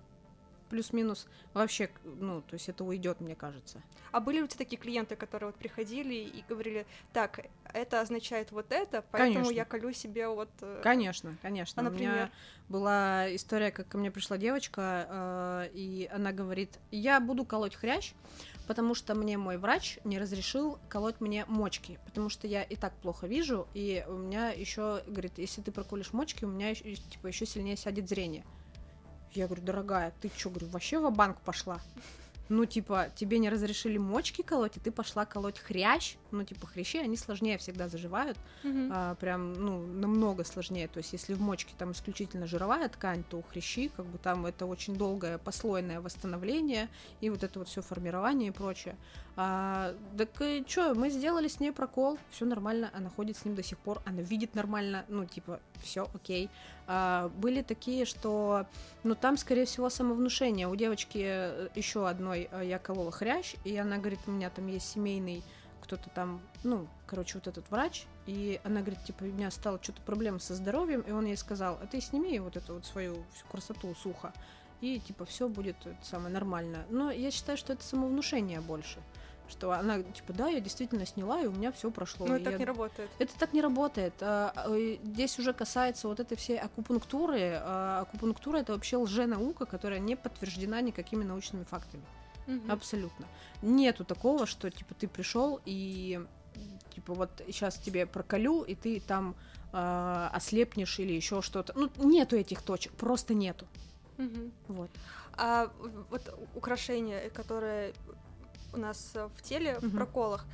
[0.70, 3.82] плюс-минус вообще, ну, то есть это уйдет, мне кажется.
[4.12, 7.42] А были у тебя такие клиенты, которые вот приходили и говорили, так,
[7.74, 9.56] это означает вот это, поэтому Конечно.
[9.56, 10.50] я колю себе вот...
[10.62, 11.82] э, Конечно, конечно.
[11.82, 12.32] А, У меня например?
[12.70, 18.14] была история, как ко мне пришла девочка, э, и она говорит, я буду колоть хрящ,
[18.68, 22.94] потому что мне мой врач не разрешил колоть мне мочки, потому что я и так
[23.02, 27.46] плохо вижу, и у меня еще, говорит, если ты проколешь мочки, у меня типа, еще
[27.46, 28.46] сильнее сядет зрение.
[29.36, 31.80] Я говорю, дорогая, ты что, говорю, вообще в банк пошла?
[32.48, 36.16] Ну, типа, тебе не разрешили мочки колоть, и ты пошла колоть хрящ.
[36.30, 38.92] Ну, типа, хрящи, они сложнее всегда заживают мгм.
[38.94, 40.88] а, прям, ну, намного сложнее.
[40.88, 44.46] То есть, если в мочке там исключительно жировая ткань, то у хрящи, как бы там
[44.46, 48.96] это очень долгое послойное восстановление и вот это вот все формирование и прочее.
[49.38, 50.30] А, так
[50.68, 54.02] что, мы сделали с ней прокол, все нормально, она ходит с ним до сих пор,
[54.06, 56.50] она видит нормально, ну, типа, все окей.
[56.88, 58.66] А, были такие, что,
[59.04, 60.68] ну, там, скорее всего, самовнушение.
[60.68, 61.18] У девочки
[61.78, 65.44] еще одной э, я колола хрящ, и она говорит, у меня там есть семейный
[65.86, 70.02] кто-то там, ну, короче, вот этот врач, и она говорит, типа, у меня стало что-то
[70.02, 73.46] проблема со здоровьем, и он ей сказал, а ты сними вот эту вот свою всю
[73.52, 74.34] красоту с уха,
[74.82, 76.86] и, типа, все будет это самое нормально.
[76.90, 79.00] Но я считаю, что это самовнушение больше,
[79.50, 82.26] что она, типа, да, я действительно сняла, и у меня все прошло.
[82.28, 83.10] Ну, и это так я- не работает.
[83.20, 84.14] это так не работает.
[84.22, 87.60] А, э, Здесь уже касается вот этой всей акупунктуры.
[87.62, 92.04] А, Акупунктура это вообще лженаука, которая не подтверждена никакими научными фактами.
[92.48, 92.72] Мгм.
[92.72, 93.26] Абсолютно.
[93.62, 96.20] Нету такого, что типа ты пришел и
[96.94, 99.36] типа вот сейчас тебе проколю, и ты там
[99.78, 101.74] а, ослепнешь или еще что-то.
[101.76, 103.66] Ну, нету этих точек, просто нету.
[104.18, 104.52] Мгм.
[104.70, 104.90] Вот.
[105.38, 105.70] А
[106.10, 106.22] вот
[106.56, 107.94] украшения, которые
[108.76, 109.98] у нас э, в теле, в Мгм.
[109.98, 110.46] проколах,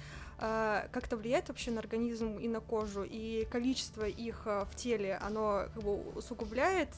[0.43, 5.19] а, как-то влияет вообще на организм и на кожу, и количество их э, в теле,
[5.21, 6.89] оно как бы усугубляет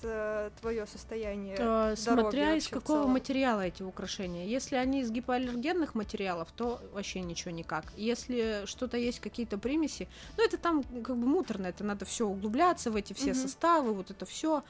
[0.62, 1.58] твое состояние?
[1.60, 4.46] Э, здоровья Смотря из в какого материала эти украшения.
[4.46, 7.86] Если они из гипоаллергенных материалов, то вообще ничего никак.
[7.98, 10.08] Если что-то есть, какие-то примеси,
[10.38, 13.36] ну это там как бы муторно, это надо все углубляться в эти все Мгм.
[13.36, 14.64] составы, вот это все.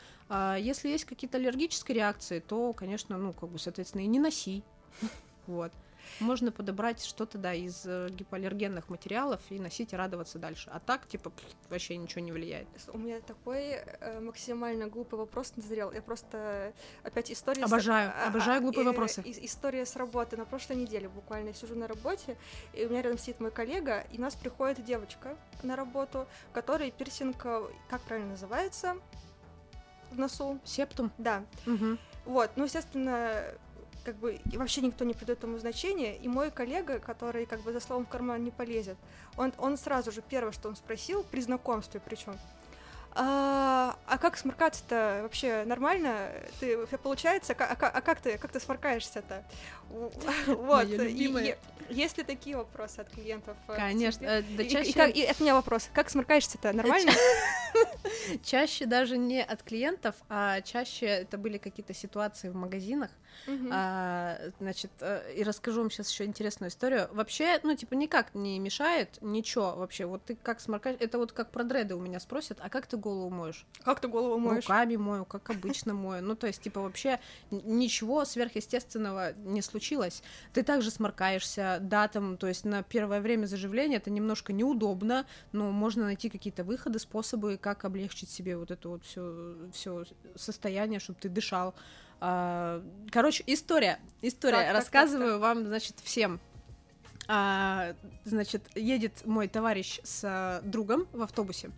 [0.57, 4.63] если есть какие-то аллергические реакции, то, конечно, ну как бы, соответственно, и не носи.
[5.47, 5.71] Вот.
[6.19, 10.69] Можно подобрать что-то, да, из э, гипоаллергенных материалов и носить и радоваться дальше.
[10.73, 11.31] А так, типа,
[11.69, 12.67] вообще ничего не влияет.
[12.93, 15.91] У меня такой э, максимально глупый вопрос назрел.
[15.91, 16.73] Я просто
[17.03, 17.61] опять история...
[17.63, 19.23] с- Обожаю, а, а, обожаю глупые э, вопросы.
[19.25, 20.37] История с работы.
[20.37, 22.37] На прошлой неделе буквально я сижу на работе,
[22.73, 26.91] и у меня рядом сидит мой коллега, и у нас приходит девочка на работу, которой
[26.91, 28.95] пирсинг, как правильно называется,
[30.11, 30.59] в носу.
[30.63, 31.11] Септум.
[31.17, 31.43] Да.
[31.65, 31.97] Мгм.
[32.25, 33.43] Вот, ну, естественно,
[34.03, 37.79] как бы вообще никто не придает ему значения, и мой коллега, который как бы за
[37.79, 38.97] словом в карман не полезет,
[39.37, 42.37] он, он сразу же первое, что он спросил, при знакомстве причем,
[43.15, 46.31] а, а как сморкаться-то вообще нормально?
[46.59, 47.53] Ты получается?
[47.53, 49.43] А, ка- а как ты как ты сморкаешься-то?
[50.47, 50.87] Вот.
[50.89, 51.55] И-
[51.89, 53.55] Есть ли такие вопросы от клиентов?
[53.67, 54.25] э, Конечно.
[54.25, 54.93] э, Да и чаще...
[54.93, 55.89] как- и от меня вопрос.
[55.93, 56.73] Как сморкаешься-то?
[56.73, 57.11] Нормально?
[58.43, 63.09] Чаще даже не от клиентов, а чаще это были какие-то ситуации в магазинах.
[63.71, 67.09] А, значит, э, и расскажу вам сейчас еще интересную историю.
[67.11, 70.05] Вообще, ну, типа, никак не мешает, ничего вообще.
[70.05, 72.95] Вот ты как сморкаешь, это вот как про дреды у меня спросят, а как ты
[72.95, 73.65] голову моешь?
[73.83, 74.63] Как ты голову моешь?
[74.63, 76.21] Руками мою, как обычно мою.
[76.23, 77.19] Ну, то есть, типа, вообще
[77.49, 79.82] ничего сверхъестественного не случилось.
[80.53, 85.71] Ты также сморкаешься, да, там, то есть на первое время заживления это немножко неудобно, но
[85.71, 90.05] можно найти какие-то выходы, способы, как облегчить себе вот это вот все, все
[90.35, 91.75] состояние, чтобы ты дышал.
[92.19, 92.81] А,
[93.11, 94.57] Короче, история, история.
[94.57, 96.39] Так, так, так, Рассказываю вам, значит, всем.
[97.27, 101.71] А, значит, едет мой товарищ с а, другом в автобусе.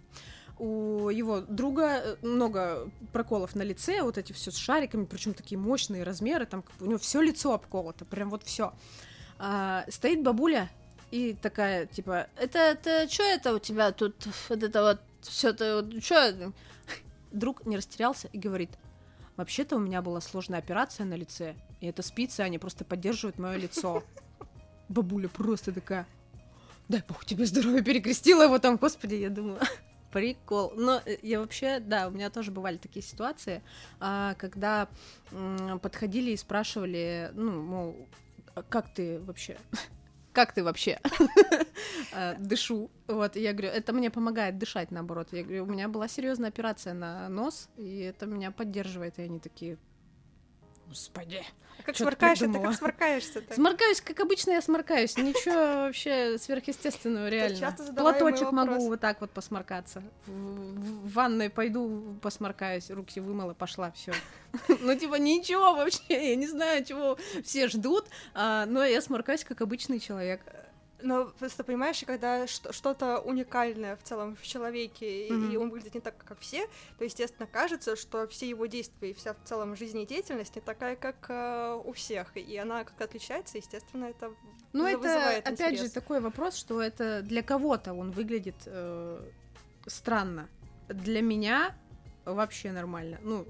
[0.58, 5.58] У его друга э, много проколов на лице, вот эти все с шариками, причем такие
[5.58, 8.74] мощные размеры, там у него все лицо обколото, прям вот все.
[9.90, 10.70] стоит бабуля
[11.12, 14.16] и такая, типа, это, это, что это у тебя тут,
[14.50, 16.54] вот это вот, все это, вот, что
[17.32, 18.72] Друг не растерялся и говорит,
[19.36, 23.58] вообще-то у меня была сложная операция на лице, и это спицы, они просто поддерживают мое
[23.58, 24.04] лицо.
[24.88, 26.08] Бабуля просто такая,
[26.88, 29.60] дай бог тебе здоровья, перекрестила его там, господи, я думаю,
[30.16, 30.72] прикол.
[30.78, 33.62] Но э, я вообще, да, у меня тоже бывали такие ситуации,
[34.00, 34.88] а, когда
[35.82, 38.08] подходили и спрашивали, ну, мол,
[38.54, 39.58] «А как ты вообще,
[40.32, 41.02] как ты вообще
[42.14, 42.90] А, дышу?
[43.08, 45.28] Вот, я говорю, это мне помогает дышать, наоборот.
[45.34, 49.40] Я говорю, у меня была серьезная операция на нос, и это меня поддерживает, и они
[49.40, 49.78] такие,
[50.88, 51.44] Господи.
[51.78, 52.70] А как ты сморкаешься, ты придумала?
[52.72, 53.54] как сморкаешься так?
[53.56, 55.18] Сморкаюсь, как обычно я сморкаюсь.
[55.18, 57.58] Ничего вообще сверхъестественного, реально.
[58.02, 60.02] Платочек могу вот так вот посморкаться.
[60.26, 64.14] В, в- в ванной пойду посморкаюсь, руки вымыла, пошла, все.
[64.80, 69.60] Ну, типа, ничего вообще, я не знаю, чего все ждут, а, но я сморкаюсь, как
[69.62, 70.42] обычный человек.
[71.06, 75.52] Но просто понимаешь, когда что- что-то уникальное в целом в человеке, и- Мгм.
[75.52, 79.14] и он выглядит не так, как все, то, естественно, кажется, что все его действия и
[79.14, 84.06] вся в целом жизнедеятельность не такая, как э, у всех, и она как-то отличается, естественно,
[84.06, 84.34] это
[84.74, 85.82] Ну, это, вызывает опять интерес.
[85.82, 89.30] же, такой вопрос, что это для кого-то он выглядит э,
[89.86, 90.50] странно.
[90.88, 91.76] Для меня
[92.26, 93.20] вообще нормально.
[93.22, 93.46] Ну,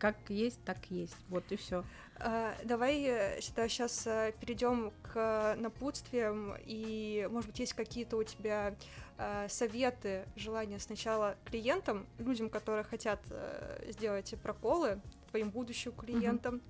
[0.00, 1.14] как есть, так есть.
[1.28, 1.84] Вот и все.
[2.22, 4.06] А, Давай э, сюда сейчас
[4.40, 8.74] перейдем к э, напутствиям, и, может быть, есть какие-то у тебя
[9.16, 15.00] э, советы, желания сначала клиентам, людям, которые хотят э, сделать проколы,
[15.30, 16.60] твоим будущим клиентам.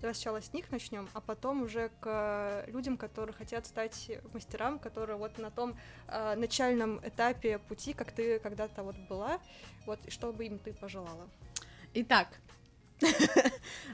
[0.00, 2.06] Давай сначала с них начнем, а потом уже к
[2.66, 5.76] э, людям, которые хотят стать мастерам, которые вот на том
[6.08, 9.40] э, начальном этапе пути, как ты когда-то вот была,
[9.86, 11.28] вот и что бы им ты пожелала.
[11.94, 12.28] Итак,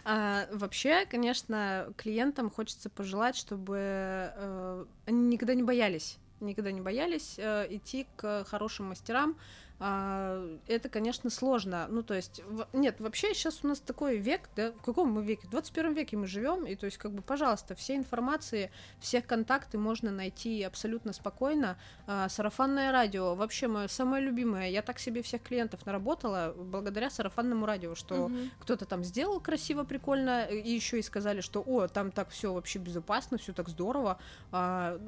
[0.05, 7.35] а, вообще, конечно, клиентам хочется пожелать, чтобы э, они никогда не боялись, никогда не боялись
[7.39, 9.37] э, идти к хорошим мастерам.
[9.79, 11.87] А, Это, конечно, сложно.
[11.91, 15.23] Ну, то есть, в- нет, вообще сейчас у нас такой век, да, в каком мы
[15.23, 15.47] веке?
[15.47, 18.71] В 21 веке мы живем, и то есть, как бы, пожалуйста, все информации,
[19.01, 21.77] все контакты можно найти абсолютно спокойно.
[22.07, 24.71] А, Сарафанное радио, вообще мое самое любимое.
[24.71, 28.51] Я так себе всех клиентов наработала благодаря сарафанному радио, что Мгм.
[28.61, 32.79] кто-то там сделал красиво, прикольно, и еще и сказали, что, о, там так все вообще
[32.79, 34.19] безопасно, все так здорово,
[34.53, 34.99] А,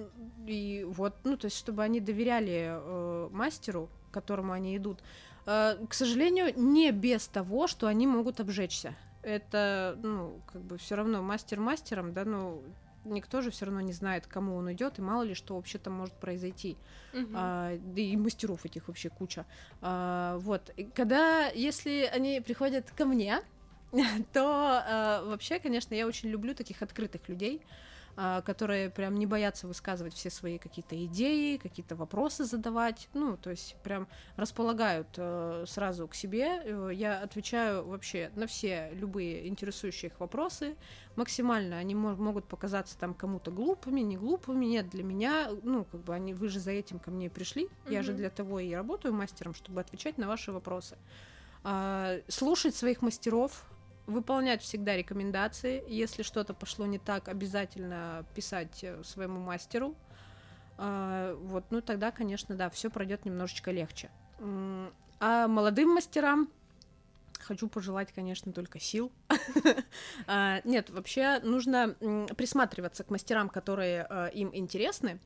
[0.46, 5.00] и вот, ну, то есть, чтобы они доверяли э, мастеру, к которому они идут,
[5.48, 8.94] Э, к сожалению, не без того, что они могут обжечься.
[9.22, 12.62] Это, ну, как бы все равно мастер мастером, да, ну,
[13.06, 15.78] никто же все равно не знает, к кому он идет, и мало ли что вообще
[15.78, 16.76] там может произойти.
[17.14, 17.32] Мгм.
[17.34, 19.46] А, да и мастеров этих вообще куча.
[19.80, 23.40] А, вот, И когда, если они приходят ко мне,
[24.34, 27.62] то а, вообще, конечно, я очень люблю таких открытых людей,
[28.44, 33.76] которые прям не боятся высказывать все свои какие-то идеи, какие-то вопросы задавать, ну, то есть
[33.84, 36.60] прям располагают э, сразу к себе.
[36.64, 40.74] Э, Я отвечаю вообще на все любые интересующие их вопросы
[41.14, 41.78] максимально.
[41.78, 44.66] Они мо- могут показаться там кому-то глупыми, не глупыми.
[44.66, 47.68] Нет, для меня, ну, как бы они, вы же за этим ко мне пришли.
[47.88, 50.96] Я же для того и работаю мастером, чтобы отвечать на ваши вопросы.
[51.64, 53.64] А, слушать своих мастеров,
[54.08, 55.84] выполнять всегда рекомендации.
[55.86, 59.94] Если что-то пошло не так, обязательно писать э, своему мастеру.
[60.78, 64.10] А, вот, ну тогда, конечно, да, все пройдет немножечко легче.
[65.20, 66.48] А молодым мастерам
[67.38, 69.12] хочу пожелать, конечно, только сил.
[70.26, 71.94] А, Нет, вообще нужно
[72.36, 75.20] присматриваться к мастерам, которые э, им интересны.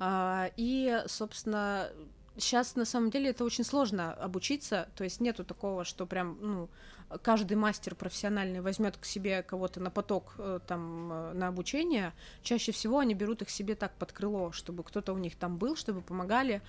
[0.00, 1.90] А, И, собственно,
[2.36, 6.68] сейчас на самом деле это очень сложно обучиться, то есть нету такого, что прям, ну,
[7.22, 12.12] каждый мастер профессиональный возьмет к себе кого-то на поток э, там э, на обучение.
[12.42, 15.76] Чаще всего они берут их себе так под крыло, чтобы кто-то у них там был,
[15.76, 16.62] чтобы помогали.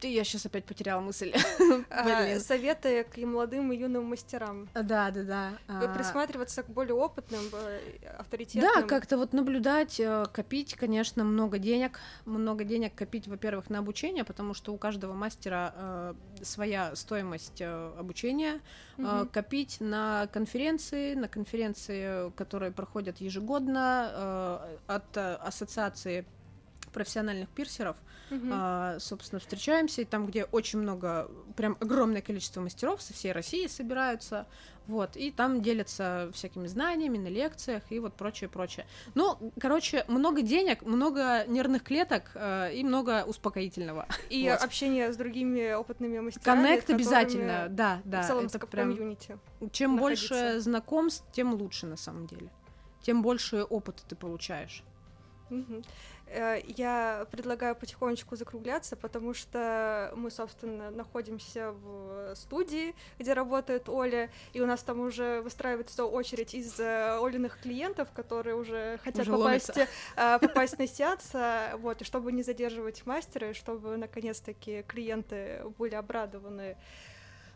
[0.00, 1.32] Ты, я сейчас опять потеряла мысль.
[1.90, 2.38] А.
[2.40, 4.68] Советы к и молодым и юным мастерам.
[4.74, 5.50] Да, да, да.
[5.68, 7.80] А, Присматриваться к более опытным, э,
[8.18, 8.70] авторитетным.
[8.74, 12.00] Да, как-то вот наблюдать, э, копить, конечно, много денег.
[12.24, 17.92] Много денег копить, во-первых, на обучение, потому что у каждого мастера э, своя стоимость э,
[17.98, 18.60] обучения.
[18.98, 19.26] Э.
[19.32, 26.24] Копить на конференции, на конференции, которые проходят ежегодно от ассоциации
[26.94, 27.96] профессиональных пирсеров.
[28.30, 28.50] Мгм.
[28.52, 33.66] А, собственно, встречаемся, и там, где очень много, прям огромное количество мастеров со всей России
[33.66, 34.46] собираются,
[34.86, 38.86] вот, и там делятся всякими знаниями на лекциях и вот прочее, прочее.
[39.14, 44.06] Ну, короче, много денег, много нервных клеток э, и много успокоительного.
[44.30, 44.62] И вот.
[44.62, 46.62] общение с другими опытными мастерами.
[46.62, 48.22] Коннект обязательно, да, В да.
[48.22, 49.38] целом, это в прям, комьюнити.
[49.72, 50.28] чем находиться.
[50.28, 52.50] больше знакомств, тем лучше на самом деле.
[53.02, 54.82] Тем больше опыта ты получаешь.
[55.50, 55.82] Мгм.
[56.34, 64.30] Э, Я предлагаю потихонечку закругляться, потому что мы, собственно, находимся в студии, где работает Оля,
[64.52, 69.30] и у нас там уже выстраивается очередь из э, Олиных клиентов, которые уже хотят Уже
[69.30, 74.82] попасть, э, попасть на сеанс, э, вот, и чтобы не задерживать мастера, и чтобы наконец-таки
[74.82, 76.76] клиенты были обрадованы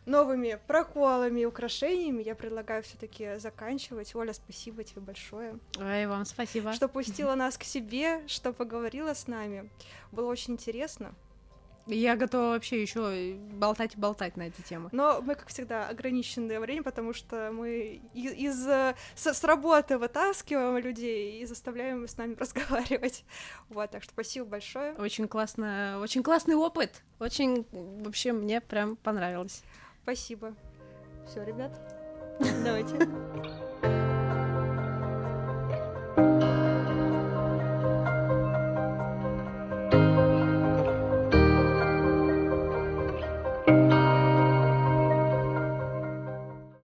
[0.09, 4.15] новыми проколами и украшениями, я предлагаю все-таки заканчивать.
[4.15, 6.73] Оля, спасибо тебе большое Ой, вам спасибо.
[6.73, 9.71] что пустила нас к себе, что поговорила с нами.
[10.11, 11.15] Было очень интересно.
[11.91, 14.91] Я готова вообще еще болтать и болтать на эти темы.
[14.93, 19.97] Но мы, как всегда, ограниченное время, потому что мы из, из э, с, с работы
[19.97, 23.25] вытаскиваем людей и заставляем с нами разговаривать.
[23.71, 24.93] Вот, так что спасибо большое.
[24.95, 27.03] Очень классно, очень классный опыт.
[27.21, 29.63] Очень, вообще, мне прям понравилось.
[30.09, 30.55] Спасибо.
[31.27, 31.71] Все, ребят,
[32.65, 32.97] давайте.